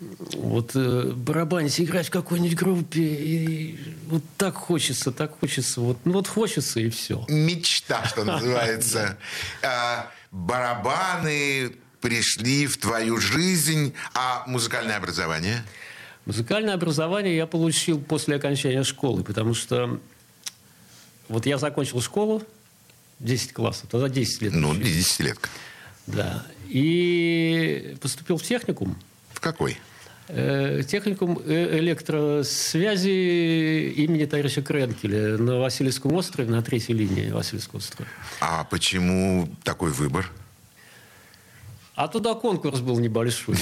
вот 0.00 0.72
э, 0.74 1.12
барабанить, 1.14 1.78
играть 1.80 2.08
в 2.08 2.10
какой-нибудь 2.10 2.56
группе. 2.56 3.02
И 3.02 3.78
вот 4.06 4.22
так 4.36 4.54
хочется, 4.54 5.12
так 5.12 5.38
хочется. 5.38 5.80
Вот, 5.80 5.98
ну 6.04 6.12
вот 6.14 6.28
хочется, 6.28 6.80
и 6.80 6.88
все. 6.88 7.24
Мечта, 7.28 8.04
что 8.06 8.24
называется. 8.24 9.18
Барабаны 10.30 11.72
пришли 12.00 12.66
в 12.66 12.78
твою 12.78 13.18
жизнь, 13.18 13.94
а 14.14 14.44
музыкальное 14.46 14.96
образование? 14.96 15.64
Музыкальное 16.24 16.74
образование 16.74 17.36
я 17.36 17.46
получил 17.46 18.00
после 18.00 18.36
окончания 18.36 18.84
школы, 18.84 19.24
потому 19.24 19.54
что 19.54 20.00
вот 21.28 21.46
я 21.46 21.58
закончил 21.58 22.00
школу 22.00 22.42
10 23.18 23.52
классов, 23.52 23.88
тогда 23.90 24.08
10 24.08 24.42
лет. 24.42 24.52
Ну, 24.52 24.70
учились. 24.70 24.96
десятилетка. 24.96 25.48
Да. 26.06 26.46
И 26.68 27.96
поступил 28.00 28.36
в 28.36 28.42
техникум. 28.42 28.96
В 29.32 29.40
какой? 29.40 29.78
Э, 30.32 30.82
Техникум 30.86 31.40
э- 31.44 31.78
электросвязи 31.78 33.92
имени 33.96 34.26
товарища 34.26 34.62
Кренкеля 34.62 35.38
на 35.38 35.58
Васильевском 35.58 36.12
острове, 36.12 36.50
на 36.50 36.62
третьей 36.62 36.94
линии 36.94 37.30
Васильевского 37.30 37.78
острова. 37.78 38.08
А 38.40 38.64
почему 38.64 39.48
такой 39.64 39.90
выбор? 39.90 40.30
А 41.96 42.08
туда 42.08 42.34
конкурс 42.34 42.80
был 42.80 42.98
небольшой. 42.98 43.56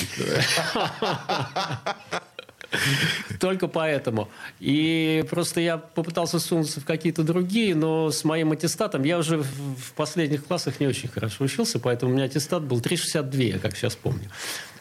Только 3.41 3.67
поэтому. 3.67 4.29
И 4.61 5.25
просто 5.31 5.61
я 5.61 5.79
попытался 5.79 6.39
сунуться 6.39 6.81
в 6.81 6.85
какие-то 6.85 7.23
другие, 7.23 7.75
но 7.75 8.11
с 8.11 8.25
моим 8.25 8.53
аттестатом 8.53 9.05
я 9.05 9.19
уже 9.19 9.39
в 9.39 9.47
в 9.79 9.93
последних 9.93 10.45
классах 10.45 10.81
не 10.81 10.87
очень 10.87 11.09
хорошо 11.09 11.45
учился, 11.45 11.79
поэтому 11.79 12.13
у 12.13 12.15
меня 12.15 12.25
аттестат 12.25 12.63
был 12.63 12.81
3,62, 12.81 13.43
я 13.43 13.59
как 13.59 13.77
сейчас 13.77 13.97
помню. 13.97 14.31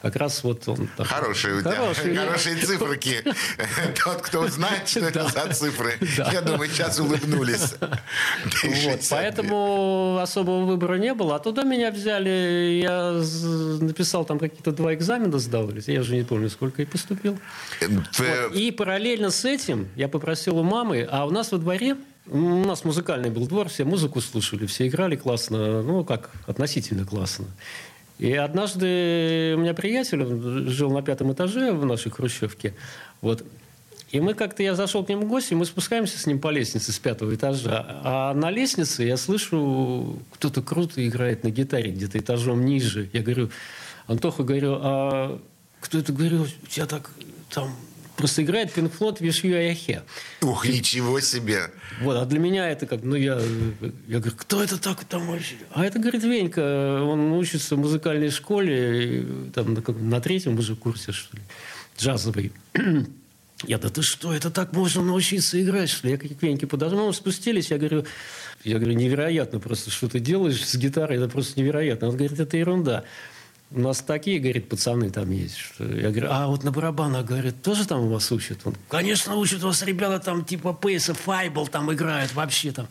Как 0.02 0.16
раз 0.16 0.44
вот 0.44 0.68
он... 0.68 0.88
такой. 0.96 1.06
Хорошие 1.06 1.56
у 1.56 1.62
тебя, 1.62 1.72
Хороший. 1.72 2.16
хорошие 2.16 2.56
циферки. 2.58 3.24
Тот, 4.04 4.22
кто 4.22 4.48
знает, 4.48 4.88
что 4.88 5.02
это 5.02 5.28
за 5.28 5.54
цифры, 5.54 5.94
я 6.32 6.42
думаю, 6.42 6.70
сейчас 6.70 7.00
улыбнулись. 7.00 7.76
Поэтому 9.10 10.20
особого 10.22 10.66
выбора 10.66 10.96
не 10.96 11.14
было. 11.14 11.36
А 11.36 11.40
туда 11.40 11.64
меня 11.64 11.92
взяли, 11.92 12.80
я 12.82 13.12
написал 13.82 14.26
там 14.26 14.40
какие-то 14.40 14.72
два 14.72 14.94
экзамена 14.94 15.40
сдавались, 15.40 15.88
я 15.88 16.02
уже 16.02 16.16
не 16.16 16.24
помню, 16.24 16.50
сколько 16.50 16.82
и 16.82 16.86
поступил. 16.86 17.38
Вот. 17.82 18.56
И 18.56 18.72
параллельно 18.72 19.32
с 19.32 19.46
этим 19.46 19.88
я 19.96 20.08
попросил 20.08 20.58
у 20.58 20.64
мамы, 20.64 21.08
а 21.10 21.26
у 21.26 21.32
нас 21.32 21.52
во 21.52 21.58
дворе, 21.58 21.98
у 22.30 22.38
нас 22.38 22.84
музыкальный 22.84 23.30
был 23.30 23.48
двор, 23.48 23.70
все 23.70 23.86
музыку 23.86 24.22
слушали, 24.22 24.66
все 24.66 24.88
играли 24.88 25.16
классно, 25.16 25.82
ну, 25.82 26.04
как 26.04 26.32
относительно 26.46 27.06
классно. 27.06 27.46
И 28.20 28.34
однажды 28.34 29.54
у 29.56 29.60
меня 29.60 29.74
приятель 29.74 30.24
он 30.24 30.70
жил 30.70 30.90
на 30.92 31.02
пятом 31.02 31.32
этаже 31.34 31.72
в 31.72 31.86
нашей 31.86 32.12
хрущевке. 32.12 32.74
Вот. 33.22 33.46
И 34.12 34.22
мы 34.22 34.34
как-то, 34.34 34.64
я 34.64 34.74
зашел 34.74 35.04
к 35.04 35.10
нему 35.10 35.26
в 35.26 35.28
гости, 35.28 35.54
мы 35.54 35.66
спускаемся 35.66 36.18
с 36.18 36.26
ним 36.26 36.40
по 36.40 36.50
лестнице 36.50 36.94
с 36.94 37.00
пятого 37.00 37.36
этажа. 37.36 38.02
А 38.04 38.34
на 38.34 38.50
лестнице 38.50 39.04
я 39.04 39.18
слышу, 39.18 40.20
кто-то 40.32 40.62
круто 40.62 41.06
играет 41.06 41.44
на 41.44 41.50
гитаре 41.50 41.92
где-то 41.92 42.18
этажом 42.18 42.66
ниже. 42.66 43.10
Я 43.12 43.22
говорю, 43.22 43.50
Антоха, 44.08 44.44
говорю, 44.44 44.78
а 44.82 45.42
кто 45.82 46.00
это, 46.00 46.14
говорю, 46.14 46.44
у 46.44 46.68
тебя 46.68 46.86
так 46.86 47.12
там 47.50 47.76
просто 48.18 48.44
играет 48.44 48.76
Floyd 48.76 49.20
Wish 49.20 49.44
You 49.44 49.52
Were 49.52 49.74
Here. 49.74 50.02
Ух, 50.42 50.68
ничего 50.68 51.20
себе. 51.22 51.72
Вот, 52.02 52.18
а 52.18 52.26
для 52.26 52.40
меня 52.40 52.70
это 52.70 52.86
как, 52.86 53.04
ну 53.04 53.16
я, 53.16 53.40
я 54.08 54.20
говорю, 54.20 54.36
кто 54.36 54.62
это 54.64 54.78
так 54.78 55.06
там 55.06 55.28
вообще? 55.28 55.56
А 55.72 55.86
это, 55.86 56.00
говорит, 56.00 56.24
Венька, 56.24 57.02
он 57.04 57.32
учится 57.34 57.76
в 57.76 57.80
музыкальной 57.80 58.32
школе, 58.32 59.22
и 59.22 59.50
там 59.52 59.74
на, 59.74 59.82
на 59.94 60.22
третьем 60.22 60.58
уже 60.58 60.76
курсе, 60.76 61.12
что 61.12 61.38
ли, 61.38 61.44
джазовый. 61.98 62.52
Я, 63.64 63.80
да 63.80 63.90
ты 63.90 64.04
что, 64.04 64.34
это 64.34 64.52
так 64.52 64.74
можно 64.74 65.02
научиться 65.02 65.60
играть, 65.62 65.90
что 65.90 66.08
ли? 66.08 66.14
Я 66.14 66.20
к 66.20 66.44
Веньке 66.44 66.68
подошел, 66.68 67.08
мы 67.08 67.14
спустились, 67.14 67.72
я 67.72 67.80
говорю, 67.80 68.06
я 68.64 68.78
говорю, 68.78 68.96
невероятно 68.96 69.60
просто, 69.60 69.90
что 69.90 70.08
ты 70.08 70.20
делаешь 70.20 70.64
с 70.64 70.76
гитарой, 70.76 71.18
это 71.18 71.28
просто 71.28 71.60
невероятно. 71.60 72.10
Он 72.10 72.18
говорит, 72.18 72.40
это 72.40 72.56
ерунда. 72.56 73.04
У 73.70 73.82
нас 73.82 74.02
такие, 74.02 74.40
говорит, 74.40 74.70
пацаны 74.70 75.10
там 75.10 75.30
есть. 75.32 75.58
Что... 75.58 75.84
Я 75.84 76.10
говорю, 76.10 76.28
а 76.32 76.48
вот 76.48 76.64
на 76.64 76.72
барабанах, 76.72 77.26
говорит, 77.26 77.62
тоже 77.62 77.86
там 77.86 78.02
у 78.02 78.08
вас 78.08 78.32
учат? 78.32 78.60
Он, 78.64 78.76
конечно, 78.88 79.36
учат 79.36 79.62
вас 79.62 79.82
ребята 79.84 80.20
там 80.20 80.46
типа 80.46 80.72
Пейса, 80.72 81.14
Файбл 81.14 81.68
там 81.68 81.92
играют 81.92 82.34
вообще 82.34 82.72
там. 82.72 82.88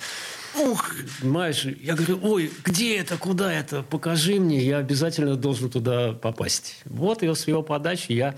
Ух, 0.54 0.94
понимаешь, 1.20 1.64
я 1.64 1.94
говорю, 1.94 2.20
ой, 2.22 2.50
где 2.64 2.98
это, 2.98 3.16
куда 3.16 3.52
это, 3.52 3.82
покажи 3.82 4.38
мне, 4.38 4.62
я 4.62 4.78
обязательно 4.78 5.36
должен 5.36 5.70
туда 5.70 6.12
попасть. 6.12 6.82
Вот 6.84 7.22
и 7.22 7.34
с 7.34 7.48
его 7.48 7.62
подачи 7.62 8.12
я 8.12 8.34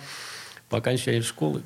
по 0.69 0.79
окончании 0.79 1.23
школы 1.23 1.63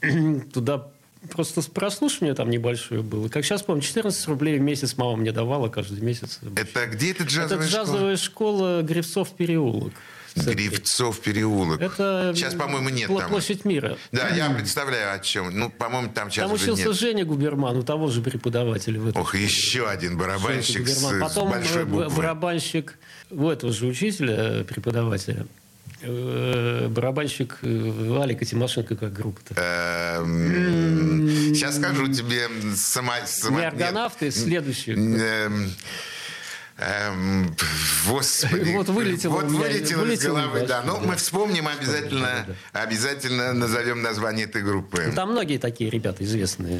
туда 0.52 0.88
просто 1.30 1.62
прослушивание 1.70 2.34
там 2.34 2.50
небольшое 2.50 3.02
было. 3.02 3.28
Как 3.28 3.44
сейчас 3.44 3.62
помню, 3.62 3.82
14 3.82 4.26
рублей 4.28 4.58
в 4.58 4.62
месяц 4.62 4.96
мама 4.96 5.16
мне 5.16 5.32
давала 5.32 5.68
каждый 5.68 6.00
месяц. 6.00 6.40
Это 6.56 6.86
где 6.86 7.12
это 7.12 7.22
Это 7.22 7.32
джазовая 7.32 7.66
школа? 7.66 7.84
джазовая 7.84 8.16
школа 8.16 8.82
Грибцов 8.82 9.30
переулок. 9.30 9.92
Гривцов 10.36 11.20
переулок. 11.20 11.80
Это 11.80 12.32
Сейчас, 12.34 12.54
по-моему, 12.54 12.88
нет 12.90 13.08
там. 13.08 13.28
площадь 13.30 13.64
мира. 13.64 13.96
Да, 14.12 14.28
я 14.28 14.50
представляю, 14.50 15.14
о 15.14 15.18
чем. 15.18 15.58
Ну, 15.58 15.70
по-моему, 15.70 16.10
там 16.14 16.30
сейчас 16.30 16.44
Там 16.44 16.52
уже 16.52 16.64
учился 16.72 16.88
нет. 16.88 16.98
Женя 16.98 17.24
Губерман, 17.24 17.76
у 17.76 17.82
того 17.82 18.08
же 18.10 18.20
преподавателя. 18.22 19.00
Ох, 19.14 19.34
еще 19.34 19.88
один 19.88 20.16
барабанщик 20.18 20.86
с, 20.88 21.00
Губерман. 21.02 21.18
с 21.18 21.34
Потом 21.34 21.50
большой 21.50 21.82
э, 21.82 21.84
буквы. 21.86 22.08
барабанщик 22.16 22.98
у 23.30 23.48
этого 23.48 23.72
же 23.72 23.86
учителя, 23.86 24.64
преподавателя, 24.64 25.46
э, 26.02 26.88
барабанщик 26.90 27.58
э, 27.62 28.20
Алика 28.22 28.44
Тимошенко 28.44 28.96
как 28.96 29.12
группа-то. 29.12 29.54
Сейчас 31.54 31.76
скажу 31.76 32.08
тебе 32.12 32.48
сама... 32.76 33.26
сама- 33.26 33.60
Не 33.60 33.66
аргонавты, 33.66 34.30
следующий. 34.30 34.94
Эм, 36.78 37.56
Господи. 38.06 38.72
Вот 38.76 38.88
вылетело 38.88 39.32
Вот 39.32 39.44
меня, 39.44 39.60
вылетело 39.60 40.02
из 40.02 40.08
вылетело, 40.08 40.40
головы, 40.40 40.60
да, 40.60 40.66
да. 40.66 40.82
Ну, 40.84 41.00
да. 41.00 41.06
мы 41.06 41.16
вспомним 41.16 41.68
обязательно, 41.68 42.46
обязательно 42.72 43.54
назовем 43.54 44.02
название 44.02 44.44
этой 44.44 44.62
группы. 44.62 45.10
Там 45.14 45.32
многие 45.32 45.58
такие 45.58 45.88
ребята 45.88 46.22
известные. 46.24 46.78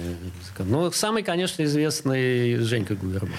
Но 0.59 0.91
самый, 0.91 1.23
конечно, 1.23 1.63
известный 1.65 2.57
Женька 2.57 2.95
Губерман. 2.95 3.33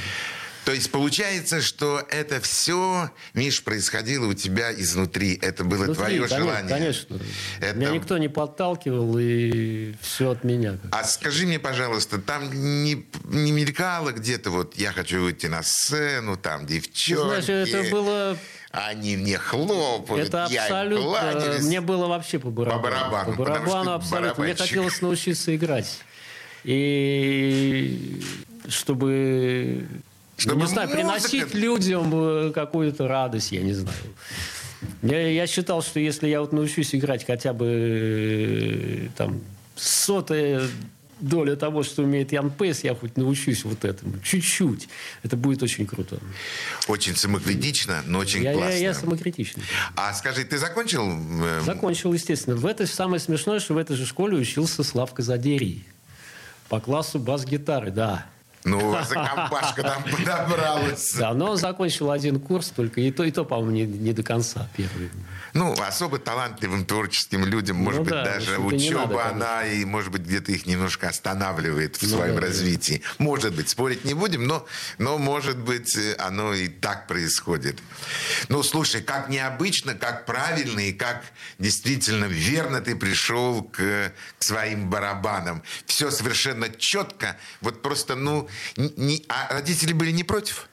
То 0.67 0.73
есть 0.73 0.91
получается, 0.91 1.61
что 1.61 2.05
это 2.09 2.41
все, 2.41 3.09
Миш, 3.33 3.63
происходило 3.63 4.25
у 4.25 4.33
тебя 4.33 4.73
изнутри. 4.73 5.39
Это 5.41 5.63
было 5.63 5.85
Внутри, 5.85 5.95
твое 5.95 6.17
конечно, 6.17 6.37
желание. 6.39 6.69
Конечно. 6.69 7.19
Это- 7.61 7.77
Меня 7.77 7.91
никто 7.91 8.17
не 8.17 8.27
подталкивал, 8.27 9.17
и 9.17 9.93
все 10.01 10.31
от 10.31 10.43
меня. 10.43 10.77
А 10.91 11.05
скажи 11.05 11.45
мне, 11.47 11.57
пожалуйста, 11.57 12.17
там 12.19 12.51
не, 12.51 13.07
не 13.23 13.53
мелькало 13.53 14.11
где-то 14.11 14.49
вот 14.49 14.75
я 14.75 14.91
хочу 14.91 15.21
выйти 15.21 15.45
на 15.45 15.63
сцену, 15.63 16.35
там 16.35 16.65
девчонки. 16.65 17.45
знаешь, 17.45 17.69
это 17.69 17.89
было... 17.89 18.37
Они 18.71 19.15
мне 19.15 19.37
хлопают, 19.37 20.27
Это 20.27 20.47
я 20.49 20.63
абсолютно... 20.63 21.59
Мне 21.61 21.79
было 21.79 22.07
вообще 22.07 22.39
по 22.39 22.49
барабану. 22.49 22.81
По 22.83 22.89
барабану, 22.89 23.35
По 23.37 23.43
барабану 23.43 23.91
абсолютно. 23.93 24.43
Мне 24.43 24.53
барабанщик. 24.53 24.67
хотелось 24.67 25.01
научиться 25.01 25.55
играть. 25.55 25.97
И 26.65 28.21
чтобы... 28.67 29.87
Чтобы 30.37 30.61
не 30.61 30.67
знаю, 30.67 30.87
музыка- 30.87 31.01
приносить 31.07 31.53
людям 31.55 32.11
э, 32.13 32.51
какую-то 32.53 33.07
радость, 33.07 33.51
я 33.51 33.61
не 33.61 33.73
знаю. 33.73 33.97
Я, 35.01 35.27
я 35.31 35.47
считал, 35.47 35.81
что 35.81 35.99
если 35.99 36.27
я 36.27 36.39
вот 36.41 36.53
научусь 36.53 36.93
играть 36.93 37.25
хотя 37.25 37.53
бы 37.53 37.65
э, 37.65 39.07
там 39.17 39.41
сотая 39.75 40.61
доля 41.19 41.55
того, 41.55 41.81
что 41.81 42.03
умеет 42.03 42.31
Ян 42.31 42.51
Пейс, 42.51 42.83
я 42.83 42.93
хоть 42.93 43.17
научусь 43.17 43.63
вот 43.65 43.83
этому. 43.83 44.19
Чуть-чуть. 44.19 44.87
Это 45.23 45.35
будет 45.35 45.63
очень 45.63 45.87
круто. 45.87 46.19
Очень 46.87 47.15
самокритично, 47.15 48.03
но 48.05 48.19
очень 48.19 48.43
Я, 48.43 48.51
я, 48.51 48.57
классно. 48.57 48.77
я 48.77 48.93
самокритичный. 48.93 49.63
А 49.95 50.13
скажи, 50.13 50.43
ты 50.45 50.59
закончил? 50.59 51.09
э, 51.43 51.61
Закончил, 51.65 52.13
естественно. 52.13 52.55
В 52.55 52.67
этой 52.67 52.85
самое 52.85 53.19
смешное, 53.19 53.59
что 53.59 53.73
в 53.73 53.77
этой 53.77 53.95
же 53.95 54.05
школе 54.05 54.37
учился 54.37 54.83
Славка 54.83 55.23
Задерий. 55.23 55.83
По 56.69 56.79
классу 56.79 57.17
бас-гитары, 57.17 57.89
да. 57.89 58.27
Ну, 58.63 58.79
у 58.79 58.91
вас 58.91 59.11
и 59.11 59.15
компашка 59.15 59.81
там 59.81 60.03
подобралась. 60.03 61.13
Да, 61.13 61.33
но 61.33 61.51
он 61.51 61.57
закончил 61.57 62.11
один 62.11 62.39
курс 62.39 62.69
только, 62.75 63.01
и 63.01 63.11
то, 63.11 63.23
и 63.23 63.31
то 63.31 63.45
по-моему, 63.45 63.71
не, 63.71 63.85
не 63.85 64.13
до 64.13 64.23
конца 64.23 64.69
первый. 64.75 65.09
Ну, 65.53 65.73
особо 65.73 66.19
талантливым 66.19 66.85
творческим 66.85 67.45
людям, 67.45 67.77
может 67.77 67.99
Ну 67.99 68.03
быть, 68.05 68.13
да, 68.13 68.23
даже 68.23 68.59
учеба, 68.59 69.07
надо, 69.07 69.29
она 69.29 69.65
и, 69.65 69.85
может 69.85 70.11
быть, 70.11 70.21
где-то 70.23 70.51
их 70.51 70.65
немножко 70.65 71.07
останавливает 71.07 71.95
в 71.95 72.03
Ну 72.03 72.09
своем 72.09 72.35
да, 72.35 72.41
да. 72.41 72.47
развитии. 72.47 73.01
Может 73.17 73.55
быть, 73.55 73.69
спорить 73.69 74.03
не 74.05 74.13
будем, 74.13 74.45
но, 74.45 74.65
но, 74.97 75.17
может 75.17 75.57
быть, 75.57 75.97
оно 76.17 76.53
и 76.53 76.67
так 76.67 77.07
происходит. 77.07 77.79
Ну, 78.49 78.63
слушай, 78.63 79.01
как 79.01 79.29
необычно, 79.29 79.95
как 79.95 80.25
правильно 80.25 80.79
и 80.81 80.93
как 80.93 81.23
действительно 81.59 82.25
верно 82.25 82.81
ты 82.81 82.95
пришел 82.95 83.63
к, 83.63 84.11
к 84.37 84.43
своим 84.43 84.89
барабанам. 84.89 85.63
Все 85.85 86.11
совершенно 86.11 86.69
четко. 86.69 87.37
Вот 87.61 87.81
просто, 87.81 88.15
ну, 88.15 88.47
не- 88.75 89.23
а 89.27 89.53
родители 89.53 89.93
были 89.93 90.11
не 90.11 90.23
против? 90.23 90.69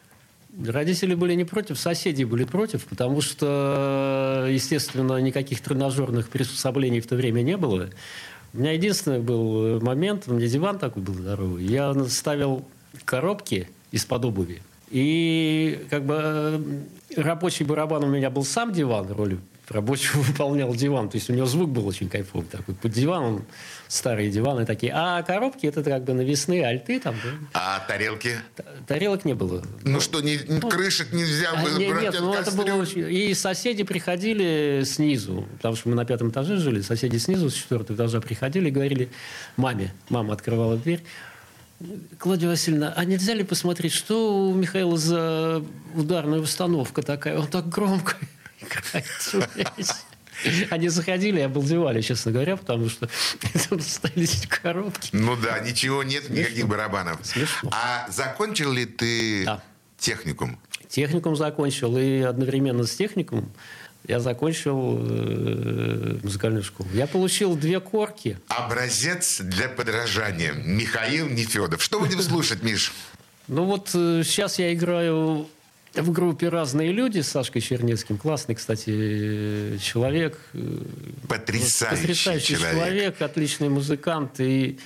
Родители 0.65 1.15
были 1.15 1.35
не 1.35 1.45
против, 1.45 1.79
соседи 1.81 2.23
были 2.23 2.45
против, 2.45 2.85
потому 2.85 3.21
что, 3.21 4.47
естественно, 4.49 5.19
никаких 5.19 5.61
тренажерных 5.61 6.29
приспособлений 6.29 7.01
в 7.01 7.07
то 7.09 7.17
время 7.17 7.43
не 7.43 7.57
было. 7.57 7.91
У 8.53 8.59
меня 8.59 8.71
единственный 8.73 9.19
был 9.19 9.81
момент, 9.81 10.25
у 10.29 10.35
меня 10.35 10.47
диван 10.47 10.79
такой 10.79 11.03
был 11.03 11.15
здоровый, 11.15 11.65
я 11.65 11.93
ставил 12.05 12.65
коробки 13.05 13.69
из-под 13.91 14.27
обуви. 14.27 14.63
И 14.91 15.85
как 15.91 16.05
бы 16.05 16.15
э, 16.21 16.61
рабочий 17.17 17.65
барабан 17.65 18.05
у 18.05 18.07
меня 18.07 18.31
был 18.31 18.45
сам 18.45 18.73
диван, 18.73 19.11
роль 19.11 19.39
рабочего 19.69 20.21
выполнял 20.23 20.75
диван. 20.75 21.09
То 21.09 21.17
есть 21.17 21.31
у 21.31 21.33
него 21.33 21.47
звук 21.47 21.71
был 21.71 21.87
очень 21.87 22.09
кайфовый 22.09 22.47
такой. 22.47 22.75
Под 22.75 22.93
диваном 22.93 23.47
старые 23.89 24.31
диваны 24.31 24.67
такие. 24.67 24.93
А 24.95 25.23
коробки 25.23 25.67
это 25.67 25.83
как 25.83 26.05
бы 26.05 26.13
навесные 26.13 26.67
альты 26.67 27.01
там. 27.01 27.15
Да? 27.23 27.31
А 27.53 27.81
тарелки? 27.87 28.37
Тарелок 28.87 29.25
не 29.25 29.35
было. 29.35 29.63
Ну, 29.83 30.01
что, 30.01 30.21
не, 30.21 30.39
ну, 30.49 30.61
крышек 30.69 31.13
нельзя 31.13 31.53
а, 31.53 31.63
было 31.63 31.79
нет, 31.79 31.91
брать 31.91 32.03
нет, 32.03 32.15
от 32.15 32.21
ну, 32.21 32.35
это 32.35 32.53
было 32.53 32.75
очень... 32.75 33.11
И 33.11 33.35
соседи 33.35 33.85
приходили 33.85 34.83
снизу, 34.85 35.47
потому 35.57 35.77
что 35.77 35.89
мы 35.89 35.95
на 35.95 36.05
пятом 36.05 36.31
этаже 36.31 36.57
жили, 36.57 36.81
соседи 36.81 37.17
снизу, 37.17 37.51
с 37.51 37.55
четвертого 37.55 37.97
этажа 37.97 38.21
приходили 38.21 38.69
и 38.69 38.71
говорили 38.71 39.11
маме, 39.57 39.95
мама 40.09 40.35
открывала 40.35 40.77
дверь, 40.77 41.03
Клавдия 42.19 42.49
Васильевна, 42.49 42.93
а 42.97 43.05
нельзя 43.05 43.35
ли 43.35 43.45
посмотреть, 43.45 43.93
что 43.93 44.49
у 44.49 44.55
Михаила 44.55 44.97
за 44.97 45.63
ударная 45.95 46.39
установка 46.39 47.03
такая? 47.03 47.39
Он 47.39 47.47
так 47.47 47.69
громко 47.69 48.17
играет. 48.65 49.07
всю 49.19 49.39
вещь». 49.55 49.89
Они 50.71 50.89
заходили 50.89 51.39
и 51.39 51.43
обалдевали, 51.43 52.01
честно 52.01 52.33
говоря, 52.33 52.57
потому 52.57 52.89
что 52.89 53.09
там 53.69 54.11
эти 54.17 54.47
коробки. 54.49 55.11
Ну 55.13 55.37
да, 55.37 55.61
ничего 55.61 56.03
нет, 56.03 56.29
никаких 56.29 56.67
барабанов. 56.67 57.21
Смешно. 57.23 57.71
А 57.73 58.07
закончил 58.11 58.73
ли 58.73 58.85
ты 58.85 59.45
Да. 59.45 59.63
техникум? 59.97 60.59
Техникум 60.89 61.37
закончил, 61.37 61.97
и 61.97 62.21
одновременно 62.21 62.85
с 62.85 62.95
техникумом 62.97 63.53
я 64.07 64.21
закончил 64.21 64.99
э, 65.01 66.19
музыкальную 66.23 66.63
школу. 66.65 66.89
Я 66.93 67.07
получил 67.07 67.57
две 67.57 67.81
корки. 67.81 68.39
Образец 68.49 69.41
для 69.41 69.69
подражания. 69.69 70.53
Михаил 70.53 71.29
Нефедов. 71.29 71.83
Что 71.83 72.01
будем 72.01 72.21
слушать, 72.21 72.63
Миш? 72.63 72.93
Ну 73.49 73.65
вот 73.65 73.91
э, 73.95 74.23
сейчас 74.25 74.59
я 74.59 74.75
играю 74.75 75.49
в 75.95 76.11
группе 76.13 76.49
«Разные 76.49 76.93
люди» 76.93 77.21
с 77.21 77.29
Сашкой 77.29 77.61
Чернецким. 77.63 78.19
Классный, 78.19 78.55
кстати, 78.55 79.79
человек. 79.79 80.39
Потрясающий, 81.29 82.01
Потрясающий 82.03 82.57
человек. 82.57 82.73
человек, 82.75 83.23
отличный 83.23 83.69
музыкант. 83.69 84.41
И 84.41 84.79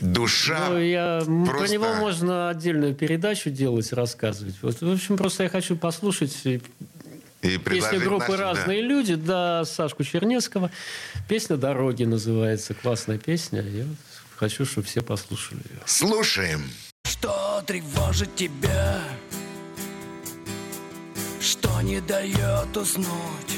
Душа. 0.00 0.68
ну, 0.70 0.78
я, 0.80 1.22
м, 1.26 1.44
про 1.46 1.58
просто- 1.58 1.74
него 1.74 1.94
можно 1.94 2.50
отдельную 2.50 2.94
передачу 2.94 3.50
делать, 3.50 3.92
рассказывать. 3.92 4.56
Вот, 4.62 4.80
в 4.80 4.90
общем, 4.92 5.16
просто 5.16 5.44
я 5.44 5.48
хочу 5.48 5.76
послушать 5.76 6.36
э, 6.44 6.58
И 7.42 7.58
Песня 7.58 7.60
предложить 7.60 8.02
группы 8.02 8.24
нашим, 8.32 8.38
да. 8.38 8.44
«Разные 8.54 8.82
люди», 8.82 9.14
да, 9.14 9.64
Сашку 9.64 10.02
Чернецкого. 10.04 10.70
Песня 11.28 11.56
«Дороги» 11.56 12.04
называется. 12.04 12.74
Классная 12.74 13.18
песня. 13.18 13.62
Я 13.62 13.84
хочу, 14.36 14.64
чтобы 14.64 14.86
все 14.86 15.00
послушали 15.02 15.58
ее. 15.70 15.80
Слушаем. 15.86 16.64
Что 17.04 17.62
тревожит 17.66 18.34
тебя? 18.36 19.00
Не 21.82 22.00
дает 22.00 22.76
уснуть? 22.76 23.56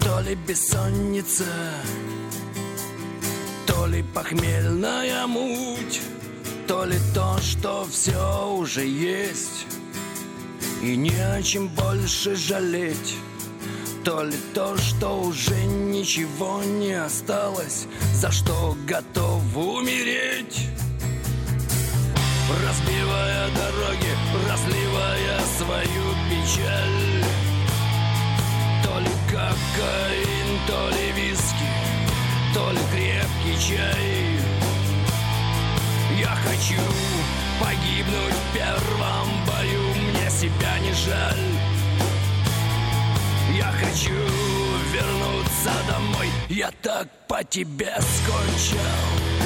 То 0.00 0.20
ли 0.20 0.34
бессонница, 0.34 1.44
то 3.66 3.86
ли 3.86 4.02
похмельная 4.02 5.28
муть, 5.28 6.00
то 6.66 6.84
ли 6.84 6.98
то, 7.14 7.38
что 7.38 7.86
все 7.88 8.52
уже 8.52 8.84
есть, 8.84 9.64
и 10.82 10.96
не 10.96 11.14
о 11.14 11.40
чем 11.40 11.68
больше 11.68 12.34
жалеть. 12.34 13.14
То 14.04 14.24
ли 14.24 14.36
то, 14.52 14.76
что 14.76 15.20
уже 15.20 15.54
ничего 15.54 16.64
не 16.64 16.94
осталось, 16.94 17.86
за 18.14 18.32
что 18.32 18.76
готов 18.86 19.42
умереть. 19.56 20.66
Разбивая 22.66 23.48
дороги, 23.50 24.12
разливая 24.48 25.40
свою 25.58 26.29
печаль 26.40 27.24
То 28.82 28.98
ли 29.00 29.10
кокаин, 29.30 30.58
то 30.66 30.88
ли 30.90 31.12
виски, 31.12 31.70
то 32.54 32.70
ли 32.70 32.80
крепкий 32.92 33.68
чай. 33.68 34.38
Я 36.18 36.36
хочу 36.44 36.80
погибнуть 37.60 38.34
в 38.34 38.54
первом 38.54 39.28
бою, 39.46 39.94
мне 39.94 40.30
себя 40.30 40.78
не 40.78 40.92
жаль. 40.92 41.46
Я 43.56 43.72
хочу 43.72 44.14
вернуться 44.92 45.72
домой, 45.88 46.28
я 46.48 46.70
так 46.82 47.08
по 47.28 47.44
тебе 47.44 47.94
скучал 48.00 49.39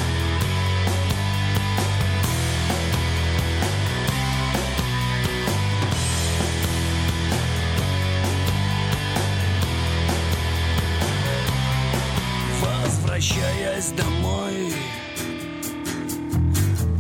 Возвращаясь 13.74 13.92
домой 13.92 14.72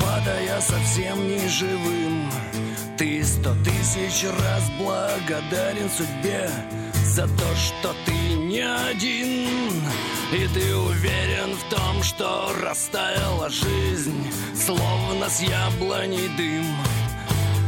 Падая 0.00 0.60
совсем 0.60 1.28
не 1.28 1.48
живым 1.48 2.30
Ты 2.98 3.24
сто 3.24 3.54
тысяч 3.64 4.24
раз 4.24 4.70
благодарен 4.78 5.88
судьбе 5.90 6.50
За 7.04 7.22
то, 7.22 7.56
что 7.56 7.94
ты 8.04 8.12
не 8.12 8.60
один. 8.60 9.72
И 10.32 10.48
ты 10.52 10.74
уверен 10.74 11.54
в 11.54 11.74
том, 11.74 12.02
что 12.02 12.52
растаяла 12.60 13.48
жизнь 13.50 14.26
Словно 14.54 15.28
с 15.28 15.40
яблоней 15.40 16.28
дым. 16.36 16.66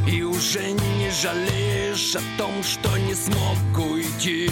И 0.08 0.22
уже 0.22 0.72
не 0.72 1.10
жалеешь 1.10 2.14
о 2.14 2.22
том, 2.38 2.62
что 2.62 2.96
не 2.98 3.14
смог 3.14 3.58
уйти 3.76 4.50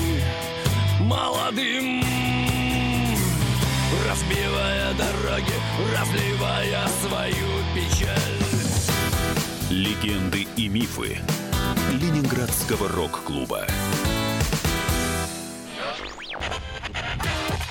молодым 1.00 2.04
Разбивая 4.06 4.92
дороги, 4.94 5.54
разливая 5.96 6.86
свою 6.88 7.46
печаль 7.74 8.44
Легенды 9.70 10.46
и 10.56 10.68
мифы 10.68 11.18
Ленинградского 11.90 12.88
рок-клуба. 12.90 13.66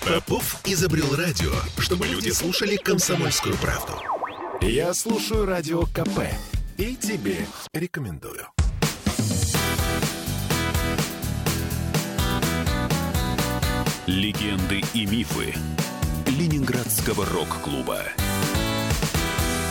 Попов 0.08 0.60
изобрел 0.66 1.16
радио, 1.16 1.52
чтобы 1.78 2.08
люди 2.08 2.32
слушали 2.32 2.78
комсомольскую 2.78 3.56
правду. 3.58 3.94
Я 4.60 4.96
слушаю 4.96 5.46
радио 5.46 5.84
КП 5.84 6.30
и 6.78 6.96
тебе 6.96 7.46
рекомендую. 7.74 8.48
Легенды 14.08 14.82
и 14.96 15.06
мифы 15.06 15.54
Ленинградского 16.40 17.28
рок-клуба. 17.28 18.02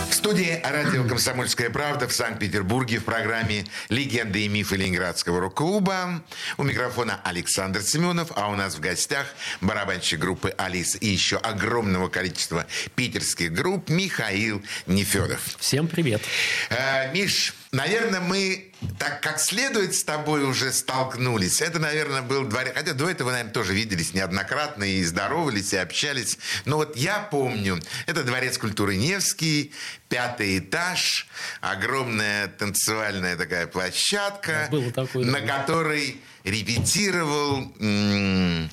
В 0.08 0.14
студии 0.14 0.60
радио 0.62 1.02
«Комсомольская 1.02 1.70
правда» 1.70 2.06
в 2.06 2.12
Санкт-Петербурге 2.12 3.00
в 3.00 3.04
программе 3.04 3.64
«Легенды 3.88 4.44
и 4.44 4.48
мифы 4.48 4.76
Ленинградского 4.76 5.40
рок-клуба». 5.40 6.22
У 6.58 6.62
микрофона 6.62 7.20
Александр 7.24 7.82
Семенов, 7.82 8.30
а 8.36 8.48
у 8.48 8.54
нас 8.54 8.76
в 8.76 8.80
гостях 8.80 9.26
барабанщик 9.60 10.20
группы 10.20 10.54
«Алис» 10.56 10.96
и 11.00 11.08
еще 11.08 11.38
огромного 11.38 12.08
количества 12.08 12.66
питерских 12.94 13.52
групп 13.52 13.88
Михаил 13.88 14.62
Нефедов. 14.86 15.40
Всем 15.58 15.88
привет. 15.88 16.22
Э, 16.70 17.12
Миш, 17.12 17.54
наверное, 17.72 18.20
мы 18.20 18.72
так 18.98 19.20
как 19.22 19.40
следует 19.40 19.94
с 19.94 20.04
тобой 20.04 20.44
уже 20.44 20.72
столкнулись. 20.72 21.60
Это, 21.60 21.78
наверное, 21.78 22.22
был 22.22 22.44
дворец. 22.44 22.72
Хотя 22.74 22.92
до 22.92 23.08
этого, 23.08 23.30
наверное, 23.30 23.52
тоже 23.52 23.74
виделись 23.74 24.12
неоднократно 24.14 24.84
и 24.84 25.02
здоровались, 25.02 25.72
и 25.72 25.76
общались. 25.76 26.38
Но 26.64 26.76
вот 26.76 26.96
я 26.96 27.18
помню, 27.20 27.80
это 28.06 28.22
дворец 28.22 28.58
культуры 28.58 28.96
Невский, 28.96 29.72
пятый 30.08 30.58
этаж, 30.58 31.26
огромная 31.60 32.48
танцевальная 32.48 33.36
такая 33.36 33.66
площадка, 33.66 34.68
Да, 34.70 34.76
было 34.76 34.92
такое, 34.92 35.24
на 35.24 35.40
да. 35.40 35.58
которой 35.58 36.20
репетировал 36.44 37.72
м, 37.80 38.70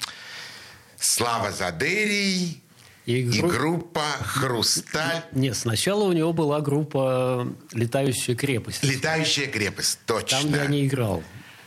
Слава 0.99 1.51
Задерий 1.51 2.61
И 3.05 3.21
и 3.21 3.41
гру- 3.41 3.49
группа 3.49 4.03
«Хрусталь». 4.21 5.23
Нет, 5.31 5.57
сначала 5.57 6.03
у 6.03 6.11
него 6.11 6.33
была 6.33 6.61
группа 6.61 7.47
«Летающая 7.73 8.35
крепость». 8.35 8.83
Летающая 8.83 9.47
крепость, 9.47 9.99
точно. 10.05 10.41
Там 10.41 10.53
я 10.53 10.65
не 10.67 10.85
играл. 10.85 11.23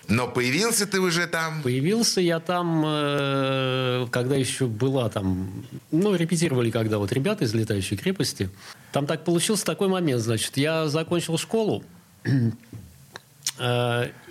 Но 0.08 0.28
появился 0.28 0.86
ты 0.86 1.00
уже 1.00 1.26
там. 1.26 1.62
Появился 1.62 2.20
я 2.20 2.38
там, 2.40 2.82
э, 2.84 4.06
когда 4.10 4.36
еще 4.36 4.66
была 4.66 5.08
там... 5.08 5.64
Ну, 5.90 6.14
репетировали 6.14 6.70
когда 6.70 6.98
вот 6.98 7.12
ребята 7.12 7.44
из 7.44 7.54
«Летающей 7.54 7.96
крепости». 7.96 8.50
Там 8.92 9.06
так 9.06 9.24
получился 9.24 9.64
такой 9.64 9.88
момент, 9.88 10.22
значит. 10.22 10.56
Я 10.56 10.88
закончил 10.88 11.38
школу, 11.38 11.82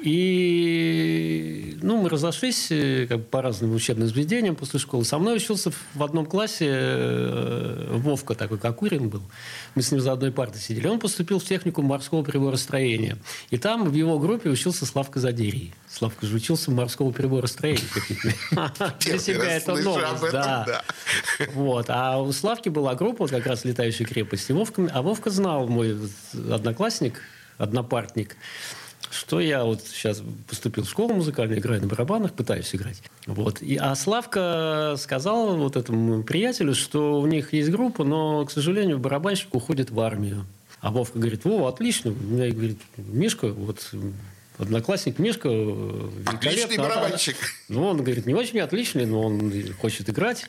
И 0.04 1.78
ну, 1.82 2.02
мы 2.02 2.10
разошлись 2.10 2.67
э, 2.72 3.06
как 3.08 3.20
бы, 3.20 3.24
по 3.24 3.41
разным 3.41 3.74
учебным 3.74 4.08
заведениям 4.08 4.56
после 4.56 4.80
школы. 4.80 5.04
Со 5.06 5.17
мной 5.17 5.38
учился 5.38 5.72
в 5.94 6.04
одном 6.04 6.26
классе 6.26 6.67
э, 6.70 7.88
Вовка 7.91 8.36
такой, 8.36 8.58
Кокурин 8.58 9.10
был. 9.10 9.22
Мы 9.76 9.82
с 9.82 9.91
ним 9.91 10.02
за 10.02 10.12
одной 10.12 10.32
партой 10.32 10.62
сидели. 10.62 10.88
Он 10.88 11.00
поступил 11.00 11.39
в 11.39 11.44
технику 11.44 11.82
морского 11.82 12.24
приборостроения. 12.24 13.17
И 13.50 13.58
там 13.58 13.89
в 13.89 13.94
его 13.94 14.20
группе 14.20 14.50
учился 14.50 14.86
Славка 14.86 15.20
Задерий. 15.20 15.74
Славка 15.89 16.26
же 16.26 16.36
учился 16.36 16.72
в 16.72 16.74
морского 16.74 17.12
приборостроения. 17.12 17.82
Для 19.00 19.17
себя 19.17 19.56
это 19.56 19.76
новость, 19.76 20.32
да. 20.32 20.84
Вот. 21.54 21.86
А 21.89 22.20
у 22.22 22.32
Славки 22.32 22.70
была 22.70 22.96
группа, 22.96 23.28
как 23.28 23.46
раз 23.48 23.65
«Летающая 23.65 24.06
крепость». 24.06 24.50
А 24.52 25.02
Вовка 25.02 25.30
знал, 25.30 25.67
мой 25.67 25.98
одноклассник, 26.34 27.22
однопартник, 27.58 28.38
что 29.10 29.40
я 29.40 29.64
вот 29.64 29.82
сейчас 29.82 30.22
поступил 30.48 30.84
в 30.84 30.90
школу 30.90 31.14
музыкальную, 31.14 31.60
играю 31.60 31.82
на 31.82 31.88
барабанах, 31.88 32.34
пытаюсь 32.34 32.74
играть. 32.76 33.02
Вот. 33.26 33.62
И, 33.62 33.76
а 33.76 33.96
Славка 33.96 34.96
сказал 34.98 35.58
вот 35.58 35.76
этому 35.76 36.24
приятелю, 36.24 36.74
что 36.74 37.20
у 37.20 37.28
них 37.28 37.54
есть 37.54 37.70
группа, 37.70 38.04
но, 38.04 38.46
к 38.46 38.52
сожалению, 38.52 39.00
барабанщик 39.00 39.54
уходит 39.54 39.92
в 39.92 40.00
армию. 40.00 40.46
А 40.80 40.92
Вовка 40.92 41.20
говорит, 41.20 41.46
о, 41.46 41.68
отлично. 41.68 42.12
У 42.12 42.16
меня, 42.16 42.52
говорит, 42.52 42.80
Мишка, 42.98 43.48
вот 43.48 43.92
одноклассник 44.62 45.19
Мишка 45.19 45.50
э, 45.52 46.10
Отличный 46.26 46.67
великолепно. 46.69 46.84
барабанщик. 46.84 47.36
Ну, 47.69 47.86
он 47.86 47.97
говорит, 47.97 48.26
не 48.26 48.34
очень 48.34 48.60
отличный, 48.60 49.06
но 49.06 49.24
он 49.24 49.52
хочет 49.80 50.10
играть. 50.10 50.45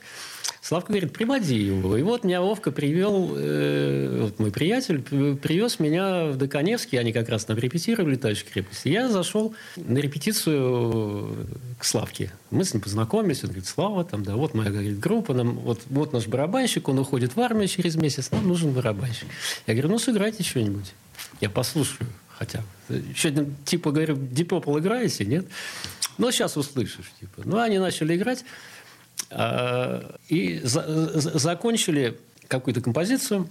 Славка 0.62 0.92
говорит, 0.92 1.12
приводи 1.12 1.58
его. 1.58 1.96
И 1.96 2.02
вот 2.02 2.22
меня 2.22 2.40
Вовка 2.40 2.70
привел, 2.70 3.34
э, 3.36 4.20
вот 4.22 4.38
мой 4.38 4.52
приятель, 4.52 5.02
привез 5.02 5.80
меня 5.80 6.26
в 6.26 6.36
Доконевский, 6.36 7.00
они 7.00 7.12
как 7.12 7.28
раз 7.28 7.44
там 7.44 7.58
репетировали 7.58 8.12
«Летающую 8.12 8.48
крепость». 8.48 8.86
И 8.86 8.90
я 8.90 9.08
зашел 9.08 9.54
на 9.74 9.98
репетицию 9.98 11.48
к 11.78 11.84
Славке. 11.84 12.30
Мы 12.52 12.64
с 12.64 12.72
ним 12.74 12.80
познакомились, 12.80 13.42
он 13.42 13.48
говорит, 13.48 13.66
Слава, 13.66 14.04
там, 14.04 14.22
да, 14.22 14.36
вот 14.36 14.54
моя 14.54 14.70
говорит, 14.70 15.00
группа, 15.00 15.34
нам, 15.34 15.58
вот, 15.58 15.80
вот 15.90 16.12
наш 16.12 16.28
барабанщик, 16.28 16.88
он 16.88 17.00
уходит 17.00 17.34
в 17.34 17.40
армию 17.40 17.66
через 17.66 17.96
месяц, 17.96 18.30
нам 18.30 18.46
нужен 18.46 18.70
барабанщик. 18.70 19.26
Я 19.66 19.74
говорю, 19.74 19.90
ну, 19.90 19.98
сыграйте 19.98 20.44
что-нибудь. 20.44 20.92
Я 21.40 21.50
послушаю 21.50 22.06
хотя 22.42 22.60
бы. 22.88 22.96
Еще, 22.96 23.46
типа, 23.64 23.92
говорю, 23.92 24.16
Deep 24.16 24.48
Purple 24.48 24.80
играете, 24.80 25.24
нет? 25.24 25.46
Ну, 26.18 26.30
сейчас 26.32 26.56
услышишь, 26.56 27.12
типа. 27.20 27.42
Ну, 27.44 27.58
они 27.58 27.78
начали 27.78 28.16
играть. 28.16 28.44
А, 29.30 30.16
И 30.28 30.60
за- 30.64 31.20
за- 31.20 31.38
закончили 31.38 32.18
какую-то 32.48 32.80
композицию, 32.80 33.48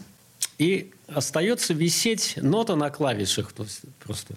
и 0.58 0.92
остается 1.08 1.74
висеть 1.74 2.34
нота 2.42 2.76
на 2.76 2.90
клавишах. 2.90 3.54
То 3.54 3.64
есть 3.64 3.82
просто... 4.04 4.36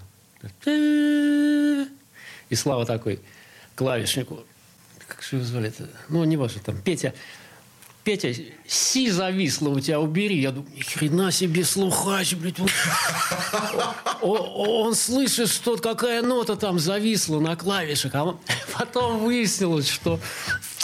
И 2.50 2.54
Слава 2.54 2.86
такой 2.86 3.20
клавишнику. 3.74 4.44
Как 5.08 5.22
же 5.22 5.36
его 5.36 5.44
звали? 5.44 5.72
Ну, 6.08 6.22
не 6.24 6.36
важно, 6.36 6.60
там, 6.64 6.80
Петя. 6.80 7.12
Петя, 8.04 8.32
си 8.66 9.10
зависло 9.10 9.70
у 9.70 9.80
тебя, 9.80 9.98
убери. 9.98 10.38
Я 10.40 10.50
думаю, 10.50 10.70
ни 10.76 10.80
хрена 10.82 11.32
себе 11.32 11.64
слухач, 11.64 12.34
блядь. 12.34 12.60
Он, 12.60 12.68
О- 14.20 14.82
он 14.84 14.94
слышит, 14.94 15.48
что 15.50 15.76
какая 15.78 16.22
нота 16.22 16.56
там 16.56 16.78
зависла 16.78 17.40
на 17.40 17.56
клавишах. 17.56 18.14
А 18.14 18.36
потом 18.78 19.20
выяснилось, 19.24 19.88
что 19.88 20.20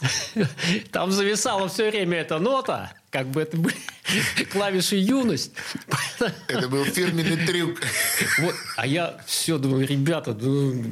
там 0.92 1.12
зависала 1.12 1.68
все 1.68 1.90
время 1.90 2.18
эта 2.18 2.38
нота. 2.38 2.92
Как 3.11 3.26
бы 3.28 3.42
это 3.42 3.56
были 3.56 3.74
клавиши 4.52 4.96
юность. 4.96 5.52
Это 6.48 6.68
был 6.68 6.85
фирменный 6.85 7.44
трюк. 7.46 7.80
Вот, 8.38 8.54
а 8.76 8.87
я 8.87 9.20
все 9.26 9.59
думаю, 9.59 9.87
ребята, 9.87 10.33
ну, 10.40 10.85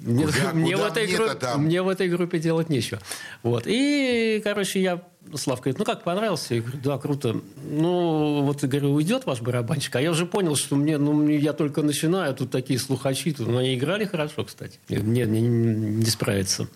мне, 0.00 0.26
Куда- 0.26 0.52
мне 0.52 0.72
куда 0.76 0.88
в 0.88 0.92
этой 0.92 1.06
группе, 1.06 1.46
мне 1.56 1.82
в 1.82 1.88
этой 1.88 2.08
группе 2.08 2.38
делать 2.38 2.68
нечего. 2.68 3.00
Вот. 3.42 3.64
И, 3.66 4.40
короче, 4.44 4.80
я... 4.82 5.02
Слав 5.34 5.60
говорит, 5.60 5.78
ну 5.78 5.84
как, 5.84 6.04
понравился? 6.04 6.54
Я 6.54 6.60
говорю, 6.60 6.78
да, 6.84 6.98
круто. 6.98 7.40
Ну, 7.70 8.42
вот, 8.42 8.62
говорю, 8.62 8.92
уйдет 8.92 9.24
ваш 9.24 9.40
барабанщик? 9.40 9.96
А 9.96 10.00
я 10.00 10.10
уже 10.10 10.26
понял, 10.26 10.56
что 10.56 10.76
мне, 10.76 10.98
ну, 10.98 11.26
я 11.26 11.52
только 11.54 11.82
начинаю, 11.82 12.34
тут 12.34 12.50
такие 12.50 12.78
слухачи. 12.78 13.32
Тут, 13.32 13.48
ну, 13.48 13.58
они 13.58 13.74
играли 13.74 14.04
хорошо, 14.04 14.44
кстати. 14.44 14.78
Мне 14.88 15.24
не, 15.24 15.40
не 15.40 16.06
справиться. 16.06 16.68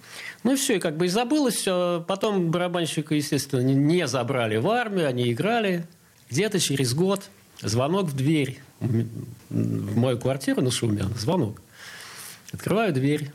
Ну 0.43 0.53
и 0.53 0.57
все, 0.57 0.77
и 0.77 0.79
как 0.79 0.97
бы 0.97 1.07
и 1.07 1.09
забылось 1.09 1.57
все. 1.57 2.05
Потом 2.07 2.51
барабанщика, 2.51 3.15
естественно, 3.15 3.61
не, 3.61 3.75
не 3.75 4.07
забрали 4.07 4.57
в 4.57 4.69
армию, 4.69 5.07
они 5.07 5.33
играли. 5.33 5.87
Где-то 6.31 6.59
через 6.59 6.95
год 6.95 7.29
звонок 7.61 8.07
в 8.07 8.17
дверь. 8.17 8.61
В 8.81 9.97
мою 9.97 10.19
квартиру 10.19 10.63
на 10.63 10.71
Шумян. 10.71 11.13
Звонок. 11.19 11.61
Открываю 12.53 12.93
дверь. 12.93 13.31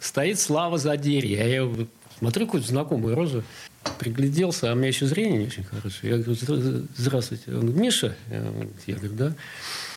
Стоит 0.00 0.38
Слава 0.38 0.78
за 0.78 0.96
дверью. 0.96 1.40
А 1.40 1.44
я 1.44 1.86
смотрю 2.18 2.46
какую-то 2.46 2.68
знакомую 2.68 3.14
розу. 3.14 3.42
Пригляделся, 3.98 4.70
а 4.70 4.74
у 4.74 4.76
меня 4.76 4.88
еще 4.88 5.06
зрение 5.06 5.38
не 5.38 5.46
очень 5.46 5.64
хорошее. 5.64 6.12
Я 6.12 6.18
говорю, 6.18 6.32
«Здра- 6.32 6.86
здравствуйте. 6.96 7.44
Он 7.48 7.60
говорит, 7.60 7.76
Миша? 7.76 8.16
Я 8.86 8.94
говорю, 8.96 9.14
да. 9.14 9.34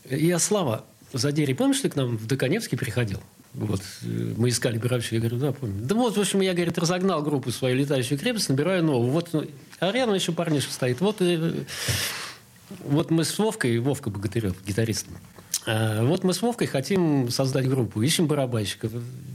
Я 0.10 0.40
Слава 0.40 0.86
за 1.14 1.32
дверью. 1.32 1.56
Помнишь, 1.56 1.80
ты 1.80 1.90
к 1.90 1.96
нам 1.96 2.18
в 2.18 2.28
Доконевский 2.28 2.78
приходил? 2.78 3.22
Вот, 3.54 3.82
мы 4.04 4.50
искали 4.50 4.78
барабанщика. 4.78 5.16
Я 5.16 5.22
говорю, 5.22 5.38
да, 5.38 5.54
помню. 5.54 5.82
Да 5.86 5.96
вот, 5.96 6.18
в 6.18 6.20
общем, 6.20 6.42
я, 6.42 6.54
говорит, 6.54 6.78
разогнал 6.78 7.24
группу 7.24 7.52
свою 7.52 7.78
летающую 7.78 8.20
крепость, 8.20 8.50
набираю 8.50 8.84
новую. 8.84 9.12
Вот, 9.12 9.30
ну, 9.32 9.46
а 9.80 9.88
еще 9.96 10.34
парнишка 10.34 10.74
стоит. 10.74 11.00
Вот, 11.00 11.22
э, 11.22 11.64
вот 12.84 13.12
мы 13.12 13.24
с 13.24 13.38
Вовкой, 13.38 13.80
Вовка 13.80 14.10
Богатырев, 14.10 14.56
гитаристом, 14.66 15.14
а, 15.35 15.35
вот 15.66 16.24
мы 16.24 16.34
с 16.34 16.42
Вовкой 16.42 16.68
хотим 16.68 17.30
создать 17.30 17.68
группу, 17.68 18.02
ищем 18.02 18.28
барабанщиков. 18.28 18.92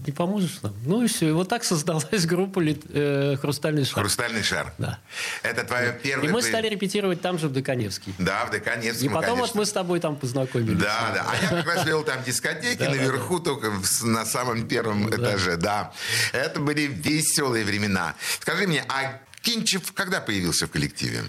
Не 0.06 0.12
поможешь 0.12 0.60
нам? 0.62 0.74
Ну 0.86 1.02
и 1.02 1.08
все. 1.08 1.28
И 1.28 1.32
вот 1.32 1.48
так 1.48 1.64
создалась 1.64 2.24
группа 2.26 2.60
э, 2.60 3.36
«Хрустальный 3.40 3.84
шар». 3.84 4.02
Хрустальный 4.02 4.42
шар. 4.42 4.72
Да. 4.78 4.98
Это 5.42 5.64
твое 5.64 5.98
первое... 6.02 6.28
И 6.28 6.32
мы 6.32 6.42
стали 6.42 6.68
репетировать 6.68 7.20
там 7.20 7.38
же, 7.38 7.48
в 7.48 7.52
Доконевске. 7.52 8.12
Да, 8.18 8.46
в 8.46 8.50
Доконецком, 8.50 9.06
И 9.06 9.08
потом 9.08 9.30
вот 9.30 9.50
конечно. 9.50 9.60
мы 9.60 9.66
с 9.66 9.72
тобой 9.72 10.00
там 10.00 10.16
познакомились. 10.16 10.78
Да, 10.78 11.10
да. 11.14 11.26
А 11.28 11.42
я 11.42 11.62
как 11.62 11.66
раз 11.66 11.84
вел 11.84 12.04
там 12.04 12.22
дискотеки 12.24 12.82
наверху, 12.88 13.40
только 13.40 13.72
на 14.02 14.24
самом 14.24 14.68
первом 14.68 15.10
этаже, 15.10 15.56
да. 15.56 15.92
Это 16.32 16.60
были 16.60 16.82
веселые 16.82 17.64
времена. 17.64 18.14
Скажи 18.40 18.66
мне, 18.66 18.84
а 18.88 19.20
Кинчев 19.42 19.92
когда 19.92 20.20
появился 20.20 20.66
в 20.66 20.70
коллективе? 20.70 21.24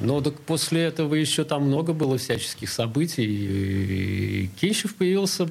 Но 0.00 0.20
так 0.20 0.34
после 0.40 0.82
этого 0.82 1.14
еще 1.14 1.44
там 1.44 1.64
много 1.64 1.92
было 1.92 2.18
всяческих 2.18 2.70
событий. 2.70 3.24
И 3.24 4.50
Кинчев 4.60 4.94
появился, 4.96 5.48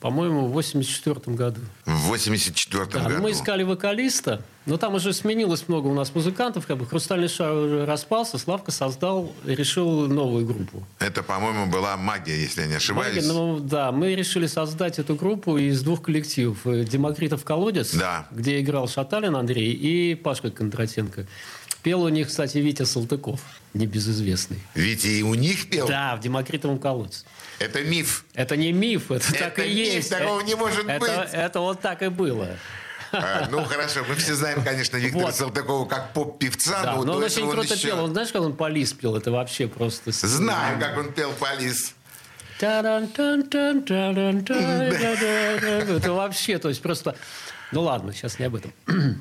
по-моему, 0.00 0.46
в 0.46 0.52
84 0.52 1.36
году. 1.36 1.60
В 1.84 2.08
84 2.08 2.84
Да, 2.86 3.02
ну, 3.02 3.08
году. 3.08 3.22
мы 3.22 3.30
искали 3.32 3.62
вокалиста, 3.62 4.42
но 4.66 4.76
там 4.76 4.94
уже 4.94 5.12
сменилось 5.12 5.68
много 5.68 5.86
у 5.88 5.94
нас 5.94 6.14
музыкантов. 6.14 6.66
Как 6.66 6.76
бы 6.78 6.86
«Хрустальный 6.86 7.28
шар» 7.28 7.52
уже 7.52 7.86
распался, 7.86 8.38
Славка 8.38 8.72
создал, 8.72 9.32
решил 9.44 10.06
новую 10.08 10.44
группу. 10.46 10.82
Это, 10.98 11.22
по-моему, 11.22 11.66
была 11.66 11.96
магия, 11.96 12.40
если 12.40 12.62
я 12.62 12.66
не 12.66 12.74
ошибаюсь. 12.74 13.14
Магия, 13.16 13.28
ну, 13.28 13.58
да, 13.60 13.92
мы 13.92 14.14
решили 14.14 14.46
создать 14.46 14.98
эту 14.98 15.14
группу 15.14 15.56
из 15.58 15.82
двух 15.82 16.02
коллективов. 16.02 16.58
«Демокритов 16.64 17.44
колодец», 17.44 17.94
Да. 17.94 18.26
где 18.32 18.60
играл 18.60 18.88
Шаталин 18.88 19.36
Андрей, 19.36 19.72
и 19.72 20.14
Пашка 20.14 20.50
Кондратенко. 20.50 21.26
Пел 21.86 22.02
у 22.02 22.08
них, 22.08 22.26
кстати, 22.26 22.58
Витя 22.58 22.82
Салтыков, 22.82 23.38
небезызвестный. 23.72 24.58
Ведь 24.74 25.04
и 25.04 25.22
у 25.22 25.34
них 25.34 25.70
пел. 25.70 25.86
Да, 25.86 26.16
в 26.16 26.20
«Демокритовом 26.20 26.80
колодце». 26.80 27.24
Это 27.60 27.80
миф. 27.84 28.24
Это 28.34 28.56
не 28.56 28.72
миф, 28.72 29.12
это, 29.12 29.28
Это 29.28 29.38
так 29.38 29.60
и 29.60 29.72
миф, 29.72 29.94
есть. 29.94 30.10
такого 30.10 30.40
не 30.40 30.56
может 30.56 30.84
это, 30.88 30.98
быть. 30.98 31.10
Это 31.32 31.60
вот 31.60 31.80
так 31.80 32.02
и 32.02 32.08
было. 32.08 32.48
А, 33.12 33.46
ну, 33.52 33.62
хорошо, 33.62 34.04
мы 34.08 34.16
все 34.16 34.34
знаем, 34.34 34.64
конечно, 34.64 34.96
Виктора 34.96 35.26
Вот. 35.26 35.36
Салтыкова 35.36 35.86
как 35.86 36.12
поп-певца, 36.12 36.82
Да, 36.82 36.96
но 36.96 37.04
но 37.04 37.12
он 37.18 37.22
очень 37.22 37.48
круто 37.48 37.74
еще... 37.74 37.86
пел. 37.86 38.02
Он, 38.02 38.10
знаешь, 38.10 38.32
как 38.32 38.42
он 38.42 38.56
полис 38.56 38.92
пел? 38.92 39.14
Это 39.14 39.30
вообще 39.30 39.68
просто... 39.68 40.10
Знаю, 40.10 40.80
как 40.80 40.98
он 40.98 41.12
пел 41.12 41.32
«Полис». 41.34 41.94
Это 45.96 46.12
вообще, 46.12 46.58
то 46.58 46.68
есть 46.68 46.80
просто... 46.82 47.16
Ну 47.72 47.82
ладно, 47.82 48.12
сейчас 48.12 48.38
не 48.38 48.44
об 48.46 48.54
этом. 48.54 48.72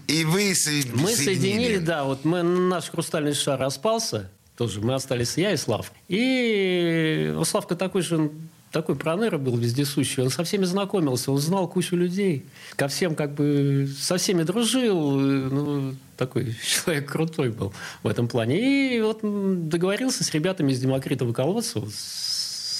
И 0.08 0.24
вы 0.24 0.54
со- 0.54 0.70
Мы 0.70 1.16
соединили, 1.16 1.16
соединили. 1.16 1.78
да, 1.78 2.04
вот 2.04 2.26
мы, 2.26 2.44
наш 2.44 2.90
хрустальный 2.92 3.34
шар 3.34 3.60
распался, 3.60 4.30
тоже 4.56 4.82
мы 4.82 4.94
остались 4.94 5.36
я 5.36 5.52
и 5.52 5.58
Слав. 5.58 5.92
И 6.08 7.36
Славка 7.44 7.76
такой 7.76 8.04
же, 8.04 8.30
такой 8.72 8.96
проныра 8.96 9.40
был 9.40 9.58
вездесущий, 9.58 10.22
он 10.22 10.30
со 10.30 10.44
всеми 10.44 10.66
знакомился, 10.66 11.32
он 11.32 11.40
знал 11.40 11.68
кучу 11.68 11.96
людей, 11.96 12.46
ко 12.76 12.88
всем 12.88 13.16
как 13.16 13.34
бы, 13.34 13.90
со 14.00 14.18
всеми 14.18 14.44
дружил, 14.44 15.00
ну, 15.20 15.96
такой 16.16 16.56
человек 16.64 17.12
крутой 17.12 17.50
был 17.50 17.74
в 18.04 18.08
этом 18.08 18.28
плане. 18.28 18.96
И 18.96 19.02
вот 19.02 19.22
договорился 19.70 20.24
с 20.24 20.32
ребятами 20.36 20.72
из 20.72 20.80
Демокритова 20.80 21.34
колодца, 21.34 21.80
вот 21.80 21.90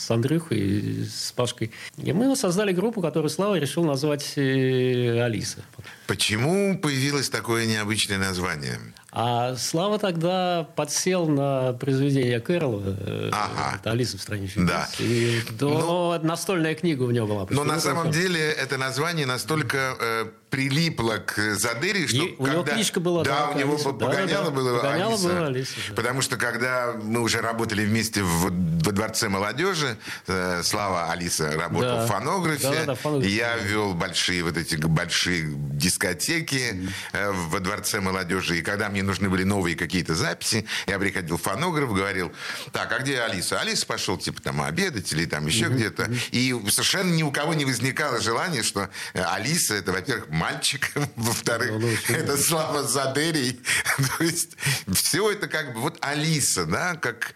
с 0.06 0.12
Андрюхой, 0.12 1.08
с 1.10 1.32
Пашкой. 1.32 1.72
И 1.98 2.14
мы 2.14 2.36
создали 2.36 2.72
группу, 2.72 3.02
которую 3.02 3.30
Слава 3.30 3.56
решил 3.56 3.84
назвать 3.84 4.34
э, 4.36 5.20
Алиса. 5.20 5.64
Почему 6.06 6.78
появилось 6.78 7.30
такое 7.30 7.66
необычное 7.66 8.20
название? 8.20 8.78
А 9.18 9.56
Слава 9.56 9.98
тогда 9.98 10.68
подсел 10.76 11.28
на 11.28 11.72
произведение 11.74 12.40
Кэрролла 12.42 12.82
э, 13.00 13.30
Ага. 13.32 13.80
«Алиса 13.86 14.18
в 14.18 14.22
стране 14.22 14.48
чудес». 14.50 14.68
Да. 14.68 14.90
И, 15.00 15.40
да, 15.52 15.66
Ну, 15.68 16.20
настольная 16.22 16.76
книга 16.76 17.04
у 17.04 17.12
него 17.12 17.26
была. 17.26 17.48
Но 17.50 17.64
на 17.64 17.80
самом 17.80 18.12
деле 18.12 18.42
это 18.42 18.78
название 18.78 19.26
настолько 19.26 19.96
э, 20.00 20.26
прилипло 20.50 21.18
к 21.26 21.56
Задыре, 21.56 22.08
что 22.08 22.18
И 22.18 22.36
у 22.38 22.48
него 22.48 22.64
кличка 22.64 23.00
была, 23.00 23.24
да, 23.24 23.48
да, 23.48 23.50
у 23.52 23.58
него 23.58 23.74
Алиса. 23.76 23.90
погоняло 23.92 24.28
Да-да-да. 24.28 24.52
было 24.52 24.78
Погоняло 24.80 25.14
Алиса. 25.14 25.28
было 25.30 25.48
Алиса, 25.48 25.72
да. 25.90 25.96
Потому 25.96 26.22
что 26.22 26.36
когда 26.38 26.94
мы 27.02 27.22
уже 27.22 27.40
работали 27.40 27.86
вместе 27.86 28.22
в, 28.22 28.52
во 28.84 28.92
Дворце 28.92 29.30
молодежи, 29.30 29.98
э, 30.28 30.62
Слава 30.64 31.10
Алиса 31.12 31.52
работал 31.52 32.00
Да. 32.00 32.06
в 32.06 32.08
фонографе, 32.10 32.64
Да-да-да, 32.68 32.96
в 32.96 33.00
фонографе. 33.00 33.34
я 33.34 33.56
вел 33.58 33.94
большие 33.94 34.44
вот 34.44 34.58
эти 34.58 34.76
большие 34.76 35.46
дискотеки 35.56 36.90
э, 37.14 37.32
во 37.32 37.60
Дворце 37.60 38.02
молодежи, 38.02 38.60
и 38.60 38.62
когда 38.62 38.90
мне 38.90 39.05
нужны 39.06 39.30
были 39.30 39.44
новые 39.44 39.76
какие-то 39.76 40.16
записи, 40.16 40.66
я 40.88 41.00
приходил 41.00 41.38
в 41.38 41.42
фонограф, 41.42 41.94
говорил, 41.94 42.32
так, 42.72 42.92
а 42.92 43.00
где 43.00 43.22
Алиса? 43.22 43.60
Алиса 43.62 43.86
пошел, 43.86 44.18
типа, 44.18 44.42
там, 44.42 44.62
обедать 44.62 45.12
или 45.14 45.26
там 45.26 45.46
еще 45.48 45.66
где-то. 45.70 46.10
И 46.32 46.54
совершенно 46.70 47.12
ни 47.14 47.24
у 47.24 47.32
кого 47.32 47.54
не 47.54 47.66
возникало 47.66 48.20
желания, 48.20 48.64
что 48.64 48.90
э, 49.14 49.22
Алиса, 49.24 49.76
это, 49.76 49.92
во-первых, 49.92 50.30
мальчик, 50.30 50.92
во-вторых, 51.16 51.72
Ну, 51.72 51.90
это 52.16 52.38
Слава 52.38 52.84
Задерий. 52.84 53.60
То 54.18 54.24
есть 54.24 54.58
все 54.94 55.32
это 55.32 55.48
как 55.48 55.74
бы 55.74 55.80
вот 55.82 55.98
Алиса, 56.02 56.66
да, 56.66 56.96
как, 56.96 57.34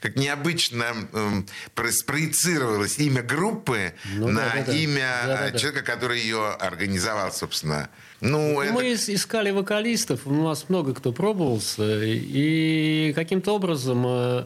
как 0.00 0.16
необычно 0.16 0.84
эм, 1.12 1.46
про- 1.74 1.92
спроецировалось 1.92 2.98
имя 2.98 3.22
группы 3.22 3.94
Ну, 4.14 4.28
на 4.28 4.42
да-да-да. 4.50 4.72
имя 4.72 5.20
э, 5.22 5.26
Да-да-да. 5.26 5.58
человека, 5.58 5.84
который 5.84 6.20
ее 6.20 6.52
организовал, 6.52 7.32
собственно. 7.32 7.88
Ну, 8.22 8.60
это... 8.60 8.72
Мы 8.72 8.92
ис- 8.92 9.12
искали 9.12 9.50
вокалистов, 9.50 10.26
у 10.26 10.32
нас 10.32 10.68
много 10.68 10.94
кто 10.94 11.12
пробовался, 11.12 12.02
и 12.04 13.12
каким-то 13.14 13.52
образом 13.54 14.04
э, 14.06 14.44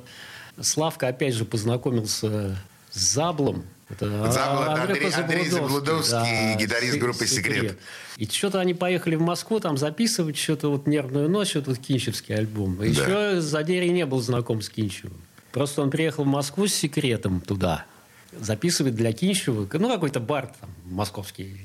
Славка 0.60 1.08
опять 1.08 1.34
же 1.34 1.44
познакомился 1.44 2.56
с 2.90 2.98
Заблом. 3.14 3.64
Это 3.88 4.32
Забл 4.32 4.62
это 4.62 4.82
Андрей- 4.82 5.10
Андрей 5.12 5.48
Заблудовский, 5.48 6.10
Заблудовский, 6.10 6.54
гитарист 6.64 6.94
«Се- 6.94 6.98
группы 6.98 7.26
«Секрет». 7.26 7.78
И 8.16 8.26
что-то 8.26 8.58
они 8.60 8.72
поехали 8.74 9.14
в 9.14 9.20
Москву 9.20 9.60
там 9.60 9.76
записывать 9.76 10.36
что-то 10.38 10.70
вот 10.70 10.86
«Нервную 10.88 11.28
ночь», 11.28 11.54
вот 11.54 11.68
этот 11.68 11.78
кинчевский 11.78 12.34
альбом. 12.34 12.82
И 12.82 12.88
Еще 12.88 13.40
Задерий 13.40 13.90
не 13.90 14.06
был 14.06 14.20
знаком 14.20 14.62
с 14.62 14.70
Кинчевым. 14.70 15.18
Просто 15.52 15.82
он 15.82 15.90
приехал 15.90 16.24
в 16.24 16.26
Москву 16.26 16.66
с 16.66 16.74
«Секретом» 16.74 17.40
туда. 17.40 17.84
Записывать 18.32 18.94
для 18.96 19.12
Кинчева, 19.12 19.68
ну, 19.72 19.88
какой-то 19.92 20.18
бар 20.18 20.46
там 20.60 20.70
московский. 20.86 21.60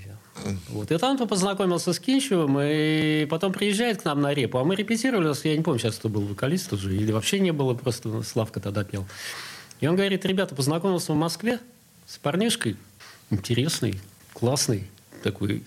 Вот. 0.70 0.92
И 0.92 0.98
там 0.98 1.20
он 1.20 1.28
познакомился 1.28 1.94
с 1.94 2.00
Кинчевым, 2.00 2.58
и 2.62 3.26
потом 3.30 3.54
приезжает 3.54 4.02
к 4.02 4.06
нам 4.06 4.22
на 4.22 4.34
репу. 4.34 4.58
А 4.58 4.64
мы 4.64 4.76
репетировали, 4.76 5.34
я 5.48 5.58
не 5.58 5.64
помню, 5.64 5.80
сейчас 5.80 5.96
кто 5.96 6.10
был 6.10 6.22
вокалист 6.22 6.74
уже, 6.74 6.96
или 6.96 7.12
вообще 7.12 7.40
не 7.40 7.52
было, 7.52 7.74
просто 7.74 8.24
Славка 8.24 8.60
тогда 8.60 8.84
пел. 8.84 9.06
И 9.80 9.88
он 9.88 9.96
говорит, 9.96 10.26
ребята, 10.26 10.56
познакомился 10.56 11.14
в 11.14 11.16
Москве 11.16 11.60
с 12.08 12.18
парнишкой, 12.18 12.78
интересный, 13.30 14.00
классный 14.34 14.88
такой. 15.24 15.64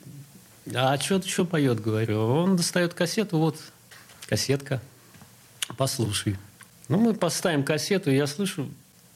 А 0.74 0.96
что 0.98 1.20
что 1.22 1.44
поет, 1.44 1.80
говорю? 1.80 2.20
Он 2.20 2.56
достает 2.56 2.94
кассету, 2.94 3.38
вот, 3.38 3.58
кассетка, 4.26 4.80
послушай. 5.76 6.36
Ну, 6.88 6.98
мы 6.98 7.14
поставим 7.14 7.64
кассету, 7.64 8.10
и 8.10 8.16
я 8.16 8.26
слышу 8.26 8.68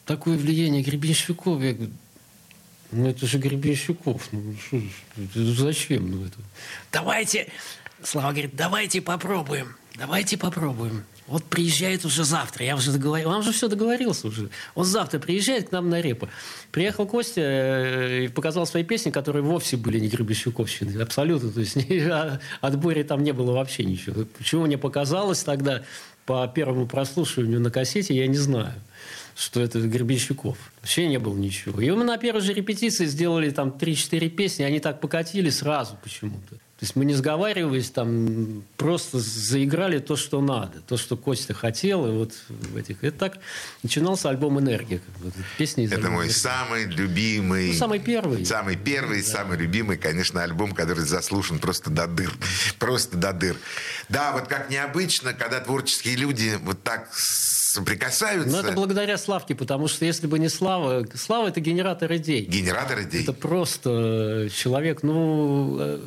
такое 0.05 0.37
влияние 0.37 0.83
Гребенщикова. 0.83 1.61
Я 1.61 1.73
говорю, 1.73 1.91
ну, 2.91 3.09
это 3.09 3.25
же 3.27 3.37
Гребенщиков. 3.37 4.29
Ну, 4.31 4.55
что 5.31 5.63
зачем? 5.63 6.09
Ну, 6.09 6.25
это... 6.25 6.37
Давайте, 6.91 7.47
Слава 8.03 8.31
говорит, 8.31 8.51
давайте 8.55 9.01
попробуем. 9.01 9.75
Давайте 9.97 10.37
попробуем. 10.37 11.03
Вот 11.27 11.43
приезжает 11.43 12.05
уже 12.05 12.23
завтра. 12.23 12.65
Я 12.65 12.75
уже 12.75 12.91
договорил. 12.91 13.29
Он 13.29 13.43
же 13.43 13.51
все 13.51 13.67
договорился 13.67 14.27
уже. 14.27 14.49
Он 14.73 14.85
завтра 14.85 15.19
приезжает 15.19 15.69
к 15.69 15.71
нам 15.71 15.89
на 15.89 15.99
репу. 15.99 16.29
Приехал 16.71 17.05
Костя 17.05 17.41
э, 17.41 18.23
и 18.23 18.27
показал 18.29 18.65
свои 18.65 18.83
песни, 18.83 19.11
которые 19.11 19.43
вовсе 19.43 19.75
были 19.75 19.99
не 19.99 20.07
Гребенщиковщины. 20.07 20.99
Абсолютно. 21.01 21.51
То 21.51 21.59
есть 21.59 21.77
о 22.09 22.39
отборе 22.61 23.03
там 23.03 23.23
не 23.23 23.33
было 23.33 23.51
вообще 23.51 23.83
ничего. 23.83 24.25
Почему 24.37 24.65
мне 24.65 24.77
показалось 24.77 25.43
тогда 25.43 25.83
по 26.25 26.47
первому 26.47 26.87
прослушиванию 26.87 27.59
на 27.59 27.69
кассете, 27.69 28.15
я 28.15 28.27
не 28.27 28.37
знаю 28.37 28.73
что 29.39 29.61
это 29.61 29.79
Гребенщиков. 29.79 30.57
Вообще 30.81 31.07
не 31.07 31.17
было 31.17 31.35
ничего. 31.35 31.79
И 31.79 31.89
мы 31.91 32.03
на 32.03 32.17
первой 32.17 32.41
же 32.41 32.53
репетиции 32.53 33.05
сделали 33.05 33.49
там 33.51 33.69
3-4 33.69 34.29
песни, 34.29 34.63
они 34.63 34.79
так 34.79 34.99
покатили 34.99 35.49
сразу 35.49 35.97
почему-то. 36.03 36.55
То 36.79 36.85
есть 36.85 36.95
мы 36.95 37.03
не 37.03 37.13
сговариваясь, 37.13 37.89
там 37.89 38.63
просто 38.77 39.19
заиграли 39.19 39.99
то, 39.99 40.15
что 40.15 40.39
надо, 40.39 40.79
то, 40.79 40.95
что 40.95 41.17
Костя 41.17 41.53
хотел. 41.53 42.07
И 42.07 42.11
вот 42.11 42.33
в 42.47 42.77
этих... 42.77 43.03
Это 43.03 43.17
так 43.17 43.39
начинался 43.83 44.29
альбом 44.29 44.59
«Энергия». 44.61 45.01
вот 45.19 45.33
песни 45.57 45.83
из 45.83 45.91
Это 45.91 46.09
мой 46.09 46.27
«Энергия». 46.27 46.33
самый 46.33 46.85
любимый... 46.85 47.67
Ну, 47.67 47.73
самый 47.73 47.99
первый. 47.99 48.45
Самый 48.45 48.77
первый, 48.77 49.23
самый 49.23 49.57
любимый, 49.57 49.97
конечно, 49.97 50.41
альбом, 50.41 50.71
который 50.71 51.03
заслушан 51.03 51.59
просто 51.59 51.89
до 51.89 52.07
дыр. 52.07 52.31
Просто 52.77 53.17
до 53.17 53.33
дыр. 53.33 53.57
Да, 54.07 54.31
вот 54.31 54.47
как 54.47 54.69
необычно, 54.69 55.33
когда 55.33 55.59
творческие 55.59 56.15
люди 56.15 56.57
вот 56.63 56.81
так 56.83 57.09
соприкасаются. 57.69 58.49
Но 58.51 58.59
это 58.61 58.71
благодаря 58.71 59.17
Славке, 59.17 59.53
потому 59.53 59.87
что 59.87 60.05
если 60.05 60.27
бы 60.27 60.39
не 60.39 60.49
Слава... 60.49 61.05
Слава– 61.13 61.47
это 61.49 61.59
генератор 61.59 62.11
идей. 62.15 62.45
Генератор 62.45 63.01
идей. 63.03 63.23
Это 63.23 63.33
просто 63.33 64.49
человек, 64.53 65.03
ну... 65.03 65.77
э, 65.79 65.99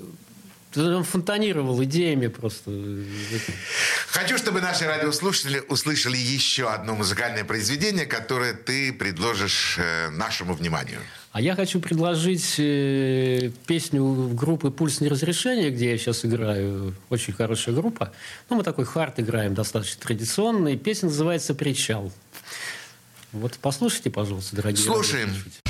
Он 0.77 1.05
фонтанировал 1.05 1.83
идеями 1.85 2.27
просто. 2.27 2.71
Хочу, 4.09 4.39
чтобы 4.39 4.61
наши 4.61 4.87
радиослушатели 4.87 5.63
услышали 5.69 6.17
еще 6.17 6.69
одно 6.69 6.95
музыкальное 6.95 7.45
произведение, 7.45 8.07
которое 8.07 8.55
ты 8.55 8.93
предложишь 8.93 9.77
э, 9.79 10.11
нашему 10.11 10.55
вниманию. 10.55 11.01
А 11.33 11.41
я 11.41 11.57
хочу 11.57 11.81
предложить 11.81 12.57
э, 12.59 13.51
песню 13.67 14.29
группы 14.35 14.71
«Пульс 14.71 15.01
неразрешения», 15.01 15.71
где 15.71 15.91
я 15.93 15.97
сейчас 15.97 16.27
играю. 16.27 16.95
Очень 17.09 17.33
хорошая 17.33 17.75
группа. 17.75 18.13
Ну, 18.51 18.57
мы 18.57 18.63
такой 18.63 18.85
хард 18.85 19.19
играем, 19.19 19.55
достаточно 19.55 19.99
традиционный. 20.03 20.77
Песня 20.77 21.09
называется 21.09 21.55
«Причал». 21.55 22.13
Вот 23.33 23.59
послушайте, 23.63 24.11
пожалуйста, 24.11 24.57
дорогие 24.57 24.85
Слушаем. 24.85 25.29
радиослушатели. 25.29 25.62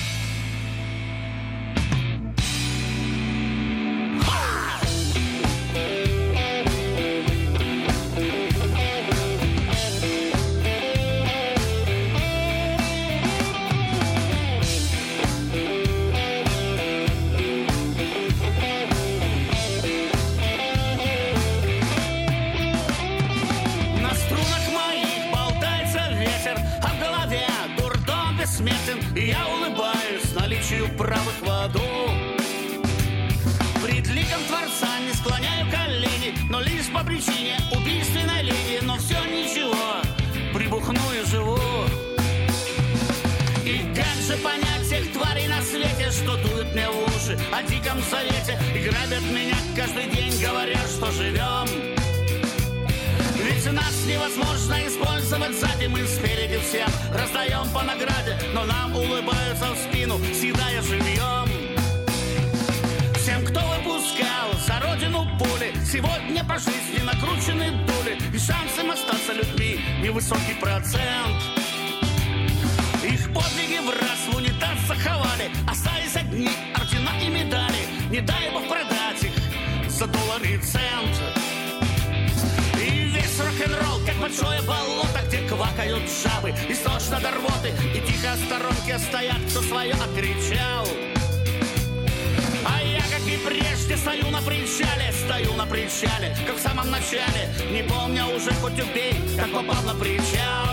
На 94.33 94.41
причале, 94.41 95.13
стою 95.13 95.53
на 95.57 95.67
причале, 95.67 96.35
как 96.47 96.57
в 96.57 96.61
самом 96.61 96.91
начале, 96.91 97.51
не 97.71 97.83
помню 97.83 98.25
уже 98.35 98.51
хоть 98.55 98.81
убей, 98.81 99.15
как 99.37 99.53
попал 99.53 99.83
на 99.83 99.95
причал. 99.95 100.73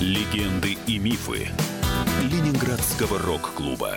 Легенды 0.00 0.78
и 0.86 0.98
мифы 0.98 1.50
Ленинградского 2.22 3.18
рок-клуба. 3.18 3.96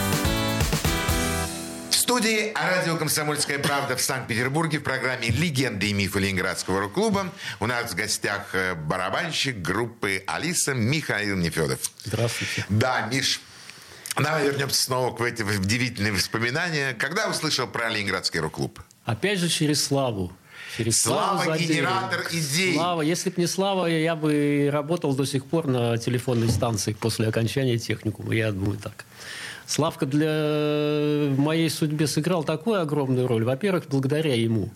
В 2.11 2.13
студии 2.13 2.51
радио 2.53 2.97
«Комсомольская 2.97 3.57
правда» 3.57 3.95
в 3.95 4.01
Санкт-Петербурге 4.01 4.79
в 4.79 4.83
программе 4.83 5.29
«Легенды 5.29 5.91
и 5.91 5.93
мифы 5.93 6.19
Ленинградского 6.19 6.81
рок-клуба» 6.81 7.31
у 7.61 7.67
нас 7.67 7.89
в 7.89 7.95
гостях 7.95 8.49
э, 8.51 8.75
барабанщик 8.75 9.61
группы 9.61 10.21
«Алиса» 10.27 10.73
Михаил 10.73 11.37
Нефедов. 11.37 11.79
Здравствуйте. 12.03 12.65
Да, 12.67 13.07
Миш, 13.09 13.39
давай 14.17 14.43
вернемся 14.43 14.83
снова 14.83 15.15
к 15.15 15.21
эти 15.21 15.43
удивительные 15.43 16.11
воспоминания. 16.11 16.93
Когда 16.95 17.29
услышал 17.29 17.65
про 17.65 17.87
Ленинградский 17.87 18.41
рок-клуб? 18.41 18.81
Опять 19.05 19.39
же 19.39 19.47
через 19.47 19.81
Славу. 19.81 20.33
Через 20.77 21.01
Слава 21.01 21.43
Задеева. 21.43 21.73
генератор 21.73 22.27
идей. 22.31 22.75
Слава. 22.75 23.01
Если 23.01 23.29
бы 23.29 23.35
не 23.41 23.47
Слава, 23.47 23.85
я 23.87 24.15
бы 24.15 24.69
работал 24.71 25.13
до 25.15 25.25
сих 25.25 25.45
пор 25.45 25.67
на 25.67 25.97
телефонной 25.97 26.49
станции 26.49 26.93
после 26.93 27.27
окончания 27.27 27.77
техникума. 27.77 28.33
Я 28.33 28.51
думаю 28.51 28.77
так. 28.77 29.05
Славка 29.67 30.05
для 30.05 31.33
моей 31.37 31.69
судьбе 31.69 32.07
сыграл 32.07 32.43
такую 32.43 32.81
огромную 32.81 33.27
роль. 33.27 33.43
Во-первых, 33.43 33.85
благодаря 33.89 34.35
ему. 34.35 34.69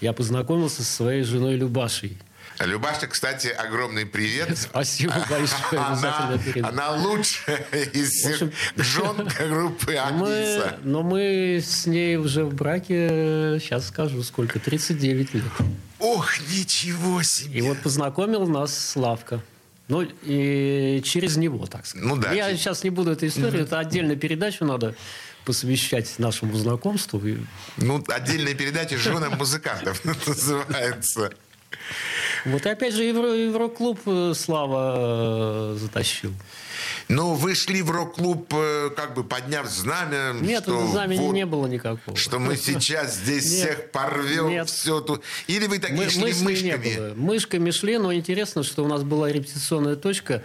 Я 0.00 0.12
познакомился 0.12 0.82
со 0.82 0.92
своей 0.92 1.22
женой 1.22 1.56
Любашей. 1.56 2.18
Любаша, 2.60 3.06
кстати, 3.06 3.48
огромный 3.48 4.06
привет. 4.06 4.56
Спасибо 4.58 5.14
большое. 5.28 5.80
Она, 5.82 6.38
она 6.62 6.90
лучшая 6.96 7.66
из 7.92 8.10
всех 8.10 8.50
жен 8.76 9.28
группы 9.38 9.94
Алиса. 9.94 10.78
но 10.82 11.02
мы 11.02 11.60
с 11.62 11.86
ней 11.86 12.16
уже 12.16 12.44
в 12.44 12.54
браке, 12.54 13.58
сейчас 13.60 13.88
скажу, 13.88 14.22
сколько, 14.22 14.58
39 14.58 15.34
лет. 15.34 15.44
Ох, 15.98 16.38
ничего 16.50 17.22
себе. 17.22 17.58
И 17.58 17.62
вот 17.62 17.78
познакомил 17.82 18.46
нас 18.46 18.76
Славка. 18.76 19.42
Ну, 19.88 20.02
и 20.22 21.00
через 21.04 21.36
него, 21.36 21.66
так 21.66 21.86
сказать. 21.86 22.06
Ну 22.06 22.16
да, 22.16 22.32
Я 22.32 22.46
через- 22.48 22.60
сейчас 22.60 22.82
не 22.84 22.90
буду 22.90 23.12
эту 23.12 23.26
историю, 23.26 23.62
это 23.64 23.78
отдельную 23.78 24.18
передачу 24.18 24.64
надо 24.64 24.94
посвящать 25.44 26.18
нашему 26.18 26.56
знакомству. 26.56 27.22
Ну, 27.76 28.02
отдельная 28.08 28.54
передача 28.54 28.96
«Женам 28.98 29.36
музыкантов» 29.38 30.04
называется. 30.26 31.30
Вот 32.46 32.64
и 32.64 32.68
опять 32.68 32.94
же 32.94 33.02
Евро, 33.04 33.28
Евроклуб 33.28 33.98
э, 34.06 34.32
Слава 34.34 35.72
э, 35.74 35.76
затащил. 35.78 36.32
Ну, 37.08 37.34
вы 37.34 37.54
шли 37.54 37.82
в 37.82 37.90
рок-клуб, 37.90 38.52
э, 38.54 38.90
как 38.96 39.14
бы 39.14 39.24
подняв 39.24 39.66
знамя. 39.66 40.32
Нет, 40.40 40.62
что 40.64 40.86
знамени 40.86 41.18
вот- 41.20 41.32
не 41.34 41.46
было 41.46 41.66
никакого. 41.66 42.16
Что 42.16 42.38
мы 42.38 42.56
сейчас 42.56 43.16
здесь 43.16 43.44
всех 43.44 43.90
порвем, 43.90 44.48
нет. 44.48 44.68
все 44.68 45.00
тут. 45.00 45.22
Или 45.46 45.66
вы 45.66 45.78
такие 45.78 45.98
Мы, 45.98 46.08
шли 46.10 46.22
мыслей 46.22 46.62
не 46.62 46.72
мышками? 46.76 46.96
было. 46.96 47.14
Мышками 47.16 47.70
шли, 47.70 47.98
но 47.98 48.12
интересно, 48.14 48.62
что 48.62 48.84
у 48.84 48.88
нас 48.88 49.02
была 49.02 49.30
репетиционная 49.32 49.96
точка 49.96 50.42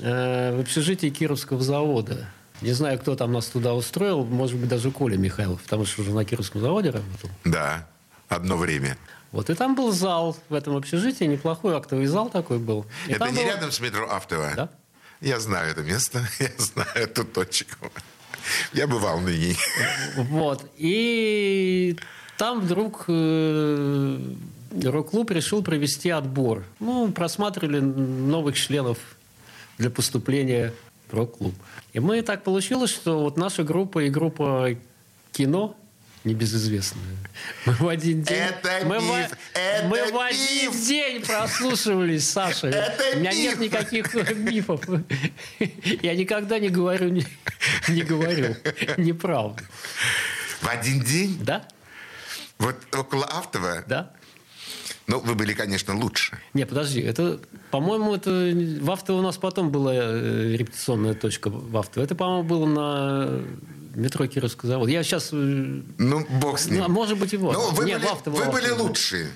э, 0.00 0.56
в 0.56 0.60
общежитии 0.60 1.08
Кировского 1.10 1.62
завода. 1.62 2.28
Не 2.60 2.72
знаю, 2.72 2.98
кто 2.98 3.14
там 3.14 3.32
нас 3.32 3.46
туда 3.46 3.74
устроил, 3.74 4.24
может 4.24 4.56
быть, 4.56 4.68
даже 4.68 4.90
Коля 4.90 5.16
Михайлов, 5.16 5.62
потому 5.62 5.86
что 5.86 6.02
уже 6.02 6.10
на 6.12 6.24
Кировском 6.24 6.60
заводе 6.60 6.90
работал. 6.90 7.30
Да, 7.44 7.86
одно 8.28 8.56
время. 8.56 8.98
Вот, 9.32 9.50
и 9.50 9.54
там 9.54 9.74
был 9.74 9.92
зал 9.92 10.36
в 10.48 10.54
этом 10.54 10.76
общежитии, 10.76 11.24
неплохой 11.24 11.74
актовый 11.76 12.06
зал 12.06 12.30
такой 12.30 12.58
был. 12.58 12.86
И 13.06 13.12
Это 13.12 13.26
не 13.26 13.32
было- 13.32 13.44
рядом 13.44 13.72
с 13.72 13.80
метро 13.80 14.08
Автово? 14.10 14.52
Да. 14.56 14.68
Я 15.20 15.38
знаю 15.40 15.70
это 15.72 15.82
место, 15.82 16.20
я 16.38 16.48
знаю 16.58 16.88
эту 16.94 17.24
точку. 17.24 17.90
Я 18.72 18.86
бывал 18.86 19.20
на 19.20 19.28
ней. 19.28 19.56
Вот. 20.16 20.64
И 20.76 21.96
там 22.38 22.60
вдруг 22.60 23.04
э, 23.08 24.18
рок-клуб 24.84 25.30
решил 25.30 25.62
провести 25.62 26.08
отбор. 26.08 26.64
Ну, 26.80 27.10
просматривали 27.12 27.80
новых 27.80 28.56
членов 28.56 28.96
для 29.76 29.90
поступления 29.90 30.72
в 31.10 31.14
рок-клуб. 31.14 31.54
И 31.92 32.00
мы 32.00 32.22
так 32.22 32.42
получилось, 32.44 32.90
что 32.90 33.20
вот 33.20 33.36
наша 33.36 33.64
группа 33.64 34.04
и 34.04 34.08
группа 34.08 34.70
кино 35.32 35.76
небезызвестная. 36.24 37.16
Мы 37.66 37.72
в 37.74 37.88
один 37.88 38.22
день... 38.22 38.36
Это 38.36 38.86
мы 38.86 38.96
миф, 38.96 39.04
в, 39.04 39.36
это 39.54 39.86
мы 39.86 40.12
в 40.12 40.18
один 40.18 40.70
миф. 40.72 40.86
день 40.86 41.22
прослушивались, 41.24 42.28
Саша. 42.28 42.68
Это 42.68 43.16
У 43.16 43.20
меня 43.20 43.30
миф. 43.30 43.38
нет 43.38 43.60
никаких 43.60 44.14
мифов. 44.36 44.82
Я 46.02 46.14
никогда 46.14 46.58
не 46.58 46.68
говорю, 46.68 47.08
не, 47.08 47.26
не 47.88 48.02
говорю 48.02 48.56
неправду. 48.96 49.62
В 50.60 50.68
один 50.68 51.00
день? 51.00 51.38
Да? 51.42 51.66
Вот 52.58 52.76
около 52.92 53.24
Автова? 53.26 53.84
Да? 53.86 54.12
Ну, 55.06 55.20
вы 55.20 55.34
были, 55.34 55.54
конечно, 55.54 55.96
лучше. 55.96 56.38
Не, 56.52 56.66
подожди, 56.66 57.00
это, 57.00 57.40
по-моему, 57.70 58.14
это 58.14 58.30
в 58.30 58.90
авто 58.90 59.16
у 59.16 59.22
нас 59.22 59.38
потом 59.38 59.70
была 59.70 59.94
э, 59.94 60.54
репетиционная 60.54 61.14
точка 61.14 61.48
в 61.48 61.74
авто. 61.78 62.02
Это, 62.02 62.14
по-моему, 62.14 62.42
было 62.42 62.66
на 62.66 63.42
метро 63.98 64.26
Кировский 64.26 64.68
завод. 64.68 64.88
Я 64.88 65.02
сейчас, 65.02 65.30
ну, 65.32 65.82
Ну, 65.98 66.26
бог 66.40 66.58
с 66.58 66.66
ним. 66.70 66.84
а 66.84 66.88
может 66.88 67.18
быть, 67.18 67.34
и 67.34 67.36
вот. 67.36 67.54
Ну, 67.54 67.70
вы, 67.72 67.84
Не, 67.84 67.98
были, 67.98 68.06
авто, 68.06 68.30
вы 68.30 68.40
авто, 68.40 68.52
были 68.52 68.68
да. 68.68 68.74
лучше, 68.76 69.30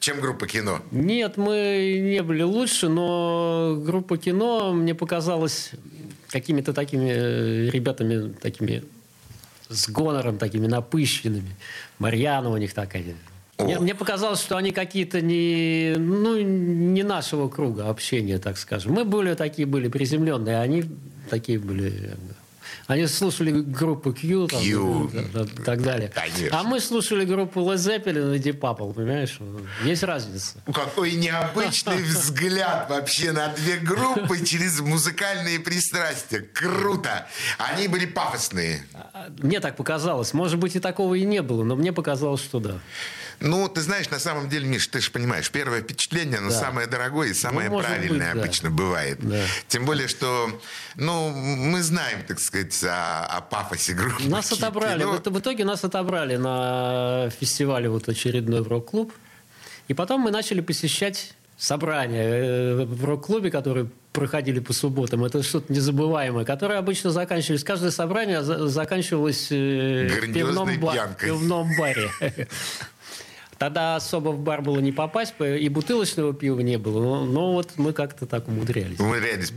чем 0.00 0.20
группа 0.20 0.46
кино. 0.46 0.80
Нет, 0.90 1.36
мы 1.36 1.98
не 2.00 2.22
были 2.22 2.42
лучше, 2.42 2.88
но 2.88 3.76
группа 3.84 4.16
кино 4.16 4.72
мне 4.72 4.94
показалась 4.94 5.72
какими-то 6.28 6.72
такими 6.72 7.10
э, 7.10 7.70
ребятами, 7.70 8.32
такими 8.32 8.84
с 9.68 9.88
гонором, 9.88 10.38
такими 10.38 10.66
напыщенными. 10.66 11.56
Марьяна 11.98 12.50
у 12.50 12.56
них 12.56 12.72
такая. 12.74 13.04
Мне, 13.58 13.78
мне 13.80 13.94
показалось, 13.94 14.40
что 14.40 14.56
они 14.56 14.70
какие-то 14.70 15.20
не, 15.20 15.94
ну, 15.96 16.40
не 16.40 17.02
нашего 17.02 17.48
круга 17.48 17.88
общения, 17.88 18.38
так 18.38 18.56
скажем. 18.56 18.92
Мы 18.92 19.04
более 19.04 19.34
такие 19.34 19.66
были 19.66 19.88
приземленные, 19.88 20.58
а 20.58 20.62
они 20.62 20.84
такие 21.28 21.58
были... 21.58 22.16
Они 22.88 23.06
слушали 23.06 23.50
группу 23.50 24.14
Q, 24.14 24.48
там, 24.48 24.62
Q. 24.62 25.10
да, 25.12 25.22
да, 25.34 25.42
и 25.42 25.62
так 25.62 25.82
далее. 25.82 26.10
Конечно. 26.14 26.58
А 26.58 26.62
мы 26.62 26.80
слушали 26.80 27.26
группу 27.26 27.60
Led 27.60 27.76
Zeppelin 27.76 28.34
и 28.34 28.38
Deep 28.38 28.58
Purple, 28.58 28.94
понимаешь? 28.94 29.38
Есть 29.84 30.02
разница. 30.04 30.56
Какой 30.72 31.12
необычный 31.12 32.02
взгляд 32.02 32.88
вообще 32.88 33.32
на 33.32 33.48
две 33.48 33.76
группы 33.76 34.42
через 34.42 34.80
музыкальные 34.80 35.60
пристрастия. 35.60 36.40
Круто. 36.40 37.26
Они 37.58 37.88
были 37.88 38.06
пафосные. 38.06 38.82
Мне 39.36 39.60
так 39.60 39.76
показалось. 39.76 40.32
Может 40.32 40.58
быть, 40.58 40.74
и 40.74 40.80
такого 40.80 41.14
и 41.14 41.26
не 41.26 41.42
было, 41.42 41.64
но 41.64 41.76
мне 41.76 41.92
показалось, 41.92 42.40
что 42.40 42.58
да. 42.58 42.78
Ну, 43.40 43.68
ты 43.68 43.80
знаешь, 43.82 44.10
на 44.10 44.18
самом 44.18 44.48
деле, 44.48 44.66
Миш, 44.66 44.86
ты 44.88 45.00
же 45.00 45.10
понимаешь, 45.10 45.50
первое 45.50 45.80
впечатление, 45.82 46.38
оно 46.38 46.50
Да. 46.50 46.58
самое 46.58 46.86
дорогое 46.86 47.28
и 47.28 47.34
самое 47.34 47.70
Ну, 47.70 47.78
правильное 47.80 48.32
быть, 48.32 48.34
да. 48.34 48.44
обычно 48.46 48.70
бывает. 48.70 49.18
Да. 49.20 49.42
Тем 49.68 49.84
более, 49.84 50.08
что, 50.08 50.50
ну, 50.96 51.30
мы 51.30 51.82
знаем, 51.82 52.22
так 52.26 52.40
сказать, 52.40 52.78
о, 52.84 53.26
о 53.26 53.40
пафосе 53.40 53.92
группы. 53.94 54.22
Нас 54.24 54.50
отобрали. 54.52 55.00
кино. 55.00 55.20
В, 55.24 55.38
итоге 55.38 55.64
нас 55.64 55.84
отобрали 55.84 56.36
на 56.36 57.30
фестивале 57.38 57.88
вот 57.88 58.08
очередной 58.08 58.62
в 58.62 58.68
рок-клуб. 58.68 59.12
И 59.86 59.94
потом 59.94 60.20
мы 60.22 60.30
начали 60.30 60.60
посещать 60.60 61.34
собрания 61.56 62.22
э, 62.28 62.84
в 62.84 63.04
рок-клубе, 63.04 63.50
которые 63.50 63.88
проходили 64.12 64.58
по 64.58 64.72
субботам. 64.72 65.24
Это 65.24 65.42
что-то 65.42 65.72
незабываемое, 65.72 66.44
которые 66.44 66.78
обычно 66.78 67.10
заканчивались. 67.10 67.62
Каждое 67.64 67.90
собрание 67.92 68.42
за- 68.42 68.66
заканчивалось 68.68 69.48
э, 69.50 70.08
в 70.08 70.32
пивном, 70.32 70.78
ба- 70.80 70.92
пьянкой. 70.92 71.28
пивном 71.28 71.68
баре. 71.78 72.10
Тогда 73.58 73.96
особо 73.96 74.28
в 74.30 74.38
бар 74.38 74.62
было 74.62 74.78
не 74.78 74.92
попасть, 74.92 75.34
и 75.40 75.68
бутылочного 75.68 76.32
пива 76.32 76.60
не 76.60 76.78
было. 76.78 77.02
Но, 77.02 77.24
но 77.24 77.52
вот 77.54 77.72
мы 77.76 77.92
как-то 77.92 78.24
так 78.26 78.46
умудрялись. 78.46 79.00
Умудрялись 79.00 79.52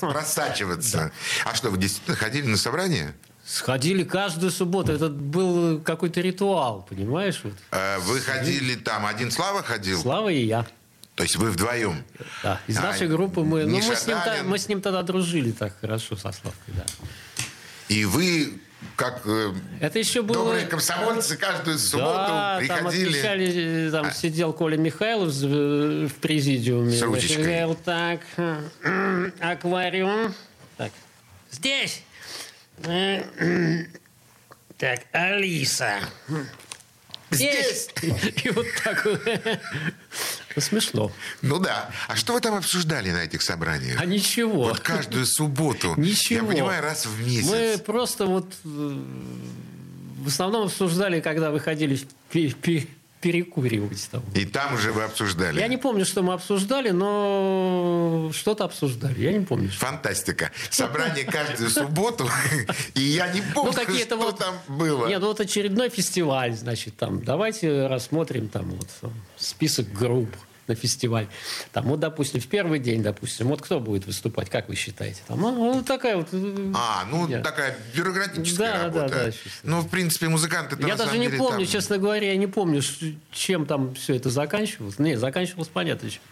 просачиваться. 0.00 1.10
А 1.44 1.54
что, 1.54 1.70
вы 1.70 1.78
действительно 1.78 2.16
ходили 2.16 2.46
на 2.46 2.58
собрание? 2.58 3.14
Сходили 3.44 4.04
каждую 4.04 4.50
субботу. 4.50 4.92
Это 4.92 5.08
был 5.08 5.78
какой-то 5.80 6.20
ритуал, 6.20 6.86
понимаешь? 6.88 7.40
Вот. 7.44 7.52
Э, 7.72 7.98
Вы 7.98 8.20
ходили 8.20 8.74
там, 8.74 9.04
один 9.04 9.30
Слава 9.30 9.62
ходил? 9.62 10.00
Слава 10.00 10.30
и 10.30 10.44
я. 10.44 10.66
То 11.14 11.22
есть 11.22 11.36
вы 11.36 11.50
вдвоем? 11.50 12.02
Да. 12.42 12.60
Из 12.66 12.78
А, 12.78 12.82
нашей 12.82 13.06
группы 13.06 13.42
мы... 13.42 13.64
Ну, 13.64 13.76
мы 13.76 13.82
с, 13.82 14.06
ним, 14.06 14.16
мы 14.46 14.58
с 14.58 14.68
ним 14.68 14.80
тогда 14.80 15.02
дружили 15.02 15.52
так 15.52 15.78
хорошо 15.78 16.16
со 16.16 16.32
Славкой, 16.32 16.74
да. 16.74 16.84
И 17.88 18.04
вы, 18.06 18.54
как 18.96 19.22
э, 19.24 19.52
Это 19.80 19.98
еще 19.98 20.22
было... 20.22 20.44
добрые 20.44 20.66
комсомольцы, 20.66 21.36
каждую 21.36 21.78
субботу 21.78 22.12
да, 22.28 22.60
там 22.66 22.78
приходили... 22.78 23.08
отвечали, 23.08 23.88
э, 23.88 23.90
там 23.90 24.06
А. 24.06 24.10
сидел 24.12 24.52
Коля 24.52 24.76
Михайлов 24.76 25.32
в, 25.32 26.08
в 26.08 26.14
президиуме. 26.14 26.92
С 26.92 27.02
ручечкой. 27.02 27.44
Говорил, 27.44 27.74
так, 27.84 28.20
аквариум. 29.40 30.34
Так, 30.76 30.92
здесь. 31.50 32.02
Э, 32.84 33.22
Так, 34.76 35.00
Алиса. 35.12 36.00
Здесь. 37.30 37.88
И 38.44 38.50
вот 38.50 38.66
так 38.84 39.04
вот. 39.04 39.20
Ну, 40.56 40.62
Смешно. 40.62 41.12
Ну 41.42 41.58
да. 41.58 41.90
А 42.08 42.16
что 42.16 42.34
вы 42.34 42.40
там 42.40 42.54
обсуждали 42.54 43.10
на 43.10 43.24
этих 43.24 43.42
собраниях? 43.42 44.00
А 44.00 44.04
ничего. 44.04 44.64
Вот 44.64 44.80
каждую 44.80 45.26
субботу. 45.26 45.94
Ничего. 45.96 46.46
Я 46.46 46.52
понимаю, 46.52 46.82
раз 46.82 47.06
в 47.06 47.26
месяц. 47.26 47.50
Мы 47.50 47.78
просто 47.84 48.26
вот 48.26 48.52
э, 48.64 49.02
в 50.24 50.28
основном 50.28 50.66
обсуждали, 50.66 51.20
когда 51.20 51.50
выходили 51.50 52.00
перекуривать 53.24 54.06
там. 54.10 54.22
И 54.34 54.44
там 54.44 54.74
уже 54.74 54.92
вы 54.92 55.02
обсуждали. 55.04 55.58
Я 55.58 55.66
не 55.66 55.78
помню, 55.78 56.04
что 56.04 56.22
мы 56.22 56.34
обсуждали, 56.34 56.90
но 56.90 58.30
что-то 58.34 58.64
обсуждали. 58.64 59.18
Я 59.18 59.32
не 59.32 59.46
помню. 59.46 59.70
что. 59.70 59.86
Фантастика. 59.86 60.50
Собрание 60.68 61.24
каждую 61.24 61.70
субботу. 61.70 62.28
И 62.94 63.00
я 63.00 63.32
не 63.32 63.40
помню, 63.40 63.72
Ну, 63.88 63.94
что 63.96 64.16
вот... 64.18 64.38
там 64.38 64.54
было. 64.68 65.08
Нет, 65.08 65.22
ну 65.22 65.28
вот 65.28 65.40
очередной 65.40 65.88
фестиваль, 65.88 66.52
значит, 66.52 66.98
там, 66.98 67.24
давайте 67.24 67.86
рассмотрим 67.86 68.48
там 68.48 68.70
вот 68.72 68.88
список 69.38 69.90
групп 69.90 70.28
на 70.66 70.74
фестиваль. 70.74 71.26
Там, 71.72 71.84
вот, 71.86 72.00
допустим, 72.00 72.40
в 72.40 72.46
первый 72.46 72.78
день, 72.78 73.02
допустим, 73.02 73.48
вот 73.48 73.62
кто 73.62 73.80
будет 73.80 74.06
выступать, 74.06 74.50
как 74.50 74.68
вы 74.68 74.74
считаете? 74.74 75.20
Там, 75.26 75.40
ну, 75.40 75.74
ну, 75.74 75.82
такая 75.82 76.16
вот... 76.16 76.28
э, 76.32 76.72
А, 76.74 77.04
ну 77.10 77.28
Я- 77.28 77.40
такая 77.40 77.76
бюрократическая 77.94 78.72
Да, 78.72 78.78
да, 78.78 78.84
работа. 78.84 79.08
да, 79.26 79.30
честно. 79.32 79.50
ну, 79.62 79.80
в 79.80 79.88
принципе, 79.88 80.28
музыканты 80.28 80.76
Я 80.86 80.96
даже 80.96 81.18
не 81.18 81.28
помню, 81.28 81.66
честно 81.66 81.98
говоря, 81.98 82.28
я 82.32 82.36
не 82.36 82.46
помню, 82.46 82.82
чем 83.32 83.66
там 83.66 83.94
все 83.94 84.14
это 84.16 84.30
заканчивалось. 84.30 84.98
Не, 84.98 85.16
заканчивалось 85.16 85.68
понятно 85.68 86.10
чем. 86.10 86.22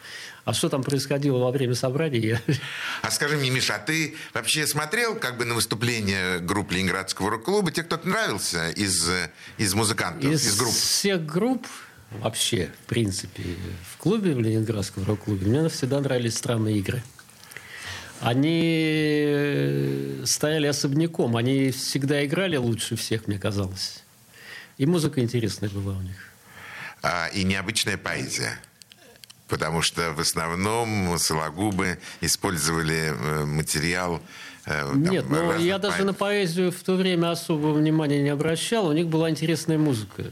А 0.45 0.53
что 0.55 0.69
там 0.69 0.83
происходило 0.83 1.39
во 1.39 1.53
время 1.53 1.75
собрания, 1.77 2.19
я... 2.19 2.41
А 3.03 3.13
скажи 3.13 3.37
мне, 3.37 3.49
Миша, 3.51 3.77
а 3.77 3.79
ты 3.79 4.17
вообще 4.35 4.67
смотрел 4.67 5.15
как 5.15 5.39
бы 5.39 5.45
на 5.45 5.55
выступления 5.55 6.39
групп 6.41 6.73
Ленинградского 6.73 7.31
рок-клуба? 7.31 7.71
Тебе 7.71 7.85
кто-то 7.85 8.09
нравился 8.09 8.71
из, 8.71 9.09
э, 9.09 9.31
из 9.59 9.73
музыкантов, 9.75 10.29
из, 10.29 10.45
Из 10.45 10.59
групп? 10.59 10.73
всех 10.75 11.25
групп, 11.25 11.65
вообще, 12.21 12.71
в 12.85 12.89
принципе, 12.89 13.43
в 13.91 13.97
клубе, 13.99 14.35
в 14.35 14.41
Ленинградском 14.41 15.05
рок-клубе, 15.05 15.47
мне 15.47 15.69
всегда 15.69 16.01
нравились 16.01 16.37
странные 16.37 16.79
игры. 16.79 17.03
Они 18.21 20.21
стояли 20.25 20.69
особняком, 20.69 21.37
они 21.37 21.73
всегда 21.73 22.25
играли 22.25 22.57
лучше 22.57 22.97
всех, 22.97 23.27
мне 23.27 23.39
казалось. 23.39 24.03
И 24.79 24.87
музыка 24.87 25.21
интересная 25.21 25.71
была 25.71 25.97
у 25.97 26.03
них. 26.03 26.17
А, 27.03 27.27
и 27.29 27.43
необычная 27.43 27.97
поэзия. 27.97 28.59
Потому 29.49 29.83
что 29.83 30.13
в 30.13 30.21
основном 30.21 31.19
сологубы 31.19 31.99
использовали 32.21 33.13
э, 33.13 33.45
материал 33.45 34.23
э, 34.67 34.81
там, 34.81 35.03
Нет, 35.03 35.27
ну 35.29 35.49
разных 35.49 35.67
я 35.67 35.79
даже 35.79 35.97
поэтов. 35.97 36.07
на 36.07 36.15
поэзию 36.15 36.73
в 36.73 36.83
то 36.83 36.95
время 36.95 37.33
особого 37.33 37.75
внимания 37.75 38.23
не 38.23 38.31
обращал. 38.31 38.87
У 38.87 38.93
них 38.93 39.09
была 39.09 39.29
интересная 39.29 39.79
музыка. 39.79 40.31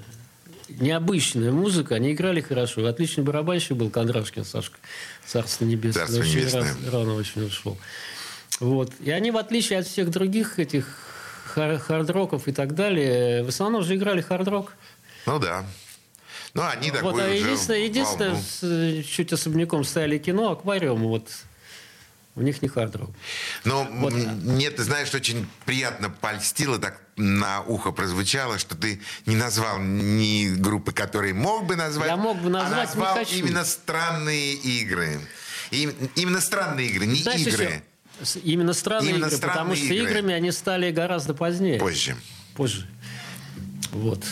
Необычная 0.81 1.53
музыка, 1.53 1.95
они 1.97 2.13
играли 2.13 2.41
хорошо. 2.41 2.85
Отличный 2.87 3.23
барабанщик 3.23 3.77
был 3.77 3.91
Кондрашкин 3.91 4.45
Сашка. 4.45 4.79
Царство 5.27 5.65
небесное. 5.67 6.07
Царство 6.07 6.23
очень 6.23 6.39
небесное. 6.41 6.63
раз- 6.63 6.93
рано 6.93 7.15
очень 7.15 7.45
ушел. 7.47 7.79
Вот. 8.61 8.91
И 9.01 9.11
они, 9.11 9.31
в 9.31 9.37
отличие 9.37 9.79
от 9.79 9.87
всех 9.87 10.11
других 10.11 10.59
этих 10.59 10.87
хар- 11.55 11.79
хард-роков 11.79 12.49
и 12.49 12.53
так 12.53 12.75
далее, 12.75 13.43
в 13.45 13.49
основном 13.49 13.83
же 13.85 13.95
играли 13.95 14.23
хард-рок. 14.23 14.73
Ну 15.27 15.39
да. 15.39 15.67
Ну, 16.55 16.63
они 16.67 16.91
такой 16.91 17.13
Вот, 17.13 17.21
а 17.21 17.27
уже 17.27 17.35
единственное, 17.37 17.81
единственное 17.81 18.37
с- 18.37 19.05
чуть 19.07 19.33
особняком 19.33 19.85
стояли 19.85 20.17
кино, 20.19 20.51
аквариум, 20.51 21.03
вот 21.05 21.29
у 22.37 22.41
них 22.43 22.63
не 22.63 22.69
хард-рок. 22.69 23.11
Но 23.65 23.83
м, 23.83 24.09
мне, 24.45 24.71
ты 24.71 24.83
знаешь, 24.83 25.13
очень 25.15 25.47
приятно 25.67 26.09
польстило, 26.11 26.79
так 26.79 27.01
на 27.21 27.63
ухо 27.63 27.93
прозвучало, 27.93 28.59
что 28.59 28.75
ты 28.77 29.01
не 29.27 29.37
назвал 29.37 29.79
ни 29.81 30.49
группы, 30.57 30.93
которые 30.93 31.35
мог 31.35 31.67
бы 31.67 31.77
назвать, 31.77 32.09
Я 32.09 32.17
мог 32.17 32.39
бы 32.41 32.49
а 32.49 32.51
назвать, 32.51 32.95
не 32.95 33.01
назвал 33.01 33.15
хочу. 33.17 33.37
именно 33.37 33.65
странные 33.65 34.55
игры. 34.55 35.21
И- 35.71 35.89
именно 36.17 36.41
странные 36.41 36.89
игры, 36.89 37.07
не 37.07 37.17
Знаешь, 37.23 37.41
игры. 37.43 37.83
еще 38.23 38.41
именно 38.45 38.73
странные 38.73 39.11
Именно 39.11 39.27
игры, 39.27 39.37
странные 39.37 39.59
потому 39.59 39.77
что 39.77 39.85
игры. 39.95 39.97
играми 40.11 40.35
они 40.35 40.51
стали 40.53 40.91
гораздо 40.91 41.35
позднее. 41.35 41.79
Позже. 41.79 42.17
Позже. 42.55 42.89
Вот. 43.93 44.25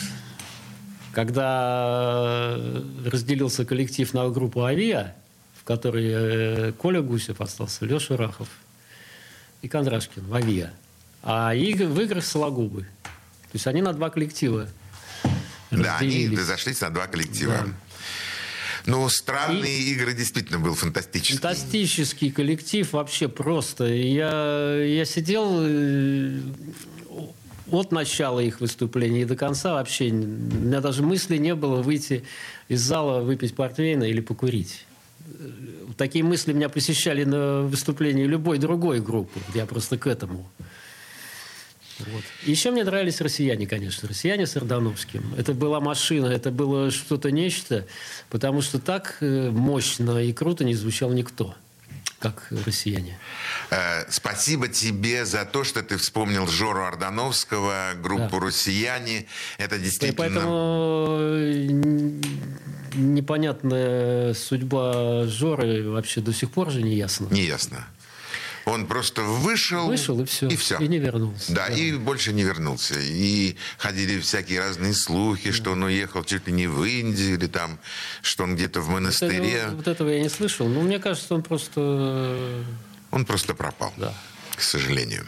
Когда 1.13 2.55
э, 2.57 2.83
разделился 3.05 3.65
коллектив 3.65 4.13
на 4.13 4.29
группу 4.29 4.63
«Авиа», 4.63 5.15
в 5.59 5.63
которой 5.63 6.05
э, 6.09 6.71
Коля 6.73 7.01
Гусев 7.01 7.41
остался, 7.41 7.85
Леша 7.85 8.15
Рахов 8.15 8.47
и 9.61 9.67
Кондрашкин 9.67 10.23
в 10.25 10.33
«Авиа», 10.35 10.71
а 11.23 11.53
иг- 11.53 11.81
в 11.87 11.99
играх 12.01 12.25
Сологубы. 12.25 12.81
То 12.81 13.55
есть 13.55 13.67
они 13.67 13.81
на 13.81 13.93
два 13.93 14.09
коллектива 14.09 14.67
Да, 15.71 15.97
они 15.97 16.29
разошлись 16.29 16.81
на 16.81 16.89
два 16.89 17.07
коллектива. 17.07 17.53
Да. 17.53 17.65
Ну, 18.85 19.07
странные 19.09 19.79
игры 19.91 20.13
действительно 20.13 20.59
был 20.59 20.73
фантастический. 20.73 21.37
Фантастический 21.37 22.31
коллектив 22.31 22.91
вообще 22.93 23.27
просто. 23.27 23.85
Я, 23.85 24.81
я 24.83 25.05
сидел 25.05 25.57
э, 25.61 26.39
от 27.71 27.91
начала 27.91 28.39
их 28.39 28.61
выступления 28.61 29.23
и 29.23 29.25
до 29.25 29.35
конца 29.35 29.73
вообще. 29.73 30.09
У 30.09 30.13
меня 30.13 30.81
даже 30.81 31.03
мысли 31.03 31.37
не 31.37 31.53
было 31.55 31.81
выйти 31.81 32.23
из 32.67 32.81
зала, 32.81 33.21
выпить 33.21 33.53
портвейна 33.55 34.05
или 34.05 34.21
покурить. 34.21 34.85
Э, 35.27 35.49
Такие 35.97 36.23
мысли 36.23 36.53
меня 36.53 36.69
посещали 36.69 37.25
на 37.25 37.61
выступлении 37.63 38.23
любой 38.23 38.57
другой 38.57 39.01
группы. 39.01 39.39
Я 39.53 39.65
просто 39.65 39.97
к 39.97 40.07
этому. 40.07 40.49
Вот. 41.99 42.23
Еще 42.43 42.71
мне 42.71 42.83
нравились 42.83 43.19
россияне, 43.21 43.67
конечно. 43.67 44.07
Россияне 44.07 44.47
с 44.47 44.55
Ордановским. 44.55 45.33
Это 45.37 45.53
была 45.53 45.79
машина, 45.79 46.27
это 46.27 46.49
было 46.51 46.91
что-то 46.91 47.29
нечто, 47.31 47.85
потому 48.29 48.61
что 48.61 48.79
так 48.79 49.17
э, 49.21 49.49
мощно 49.51 50.17
и 50.23 50.31
круто 50.33 50.63
не 50.63 50.75
звучал 50.75 51.11
никто, 51.11 51.55
как 52.19 52.47
россияне. 52.65 53.17
Э, 53.69 54.09
Спасибо 54.09 54.67
тебе 54.69 55.25
за 55.25 55.45
то, 55.45 55.63
что 55.63 55.83
ты 55.83 55.97
вспомнил 55.97 56.47
Жору 56.47 56.83
Ордановского, 56.85 57.93
группу 58.01 58.39
Да. 58.39 58.45
«Россияне». 58.47 59.25
Это 59.57 59.75
И 59.75 59.79
действительно... 59.79 60.29
поэтому 60.29 61.17
э, 61.19 61.67
непонятная 62.95 64.33
судьба 64.33 65.25
Жоры 65.27 65.89
вообще 65.89 66.21
до 66.21 66.33
сих 66.33 66.51
пор 66.51 66.71
же 66.71 66.81
не 66.81 66.95
ясна. 66.95 67.27
Неясно. 67.29 67.87
Он 68.69 68.85
просто 68.85 69.21
вышел... 69.23 69.87
Вышел 69.87 70.19
и 70.21 70.25
все. 70.25 70.47
И 70.47 70.55
все. 70.55 70.77
И 70.79 70.87
не 70.87 70.99
вернулся. 70.99 71.51
Да, 71.53 71.67
и 71.67 71.93
больше 71.93 72.33
не 72.33 72.43
вернулся. 72.43 72.95
И 72.99 73.55
ходили 73.77 74.19
всякие 74.19 74.59
разные 74.59 74.93
слухи, 74.93 75.51
что 75.51 75.71
он 75.71 75.83
уехал 75.83 76.23
чуть 76.23 76.47
ли 76.47 76.53
не 76.53 76.67
в 76.67 76.83
Индию, 76.83 77.35
или 77.37 77.47
там, 77.47 77.79
что 78.21 78.43
он 78.43 78.55
где-то 78.55 78.81
в 78.81 78.89
монастыре. 78.89 79.51
этого- 79.51 79.75
Вот 79.75 79.87
этого 79.87 80.09
я 80.09 80.21
не 80.21 80.29
слышал. 80.29 80.67
Но 80.67 80.81
мне 80.81 80.99
кажется, 80.99 81.33
он 81.35 81.41
просто... 81.43 81.81
э, 81.81 82.63
Он 83.11 83.25
просто 83.25 83.53
пропал, 83.55 83.91
Да. 83.97 84.13
к 84.55 84.61
сожалению. 84.61 85.25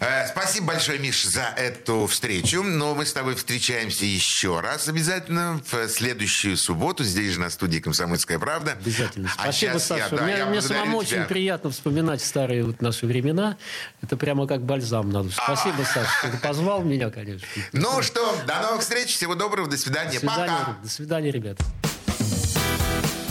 Э, 0.00 0.26
Спасибо 0.28 0.68
большое, 0.68 0.98
Миш, 0.98 1.24
за 1.24 1.52
эту 1.56 2.06
встречу. 2.06 2.62
Но 2.62 2.94
мы 2.94 3.04
с 3.06 3.12
тобой 3.12 3.34
встречаемся 3.34 4.04
еще 4.04 4.60
раз 4.60 4.88
обязательно 4.88 5.60
в 5.70 5.88
следующую 5.88 6.56
субботу. 6.56 7.04
Здесь 7.04 7.34
же 7.34 7.40
на 7.40 7.50
студии 7.50 7.78
«Комсомольская 7.80 8.38
правда». 8.38 8.72
Обязательно. 8.72 9.30
А 9.36 9.42
Спасибо, 9.44 9.72
я, 9.74 9.78
Саша. 9.78 10.16
да, 10.16 10.22
мне 10.22 10.36
я 10.36 10.46
мне 10.46 10.62
самому 10.62 11.02
тебя. 11.04 11.18
очень 11.20 11.28
приятно 11.28 11.70
вспоминать 11.70 12.22
старые 12.22 12.64
вот 12.64 12.80
наши 12.80 13.06
времена. 13.06 13.56
Это 14.02 14.16
прямо 14.16 14.46
как 14.46 14.62
бальзам 14.62 15.10
на 15.10 15.22
душу. 15.24 15.36
Спасибо, 15.42 15.82
Саша, 15.82 16.10
что 16.20 16.30
ты 16.30 16.36
позвал 16.38 16.82
меня, 16.82 17.10
конечно. 17.10 17.46
Ну 17.72 18.02
что, 18.02 18.36
до 18.46 18.60
новых 18.62 18.82
встреч. 18.82 19.08
Всего 19.14 19.34
доброго. 19.34 19.68
До 19.68 19.76
свидания. 19.76 20.12
До 20.12 20.18
свидания, 20.20 20.58
Пока. 20.58 20.76
до 20.82 20.88
свидания, 20.88 21.30
ребята. 21.30 21.64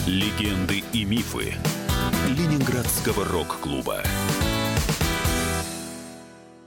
Легенды 0.05 0.83
и 0.93 1.03
мифы 1.05 1.55
Ленинградского 2.27 3.25
рок-клуба. 3.25 4.03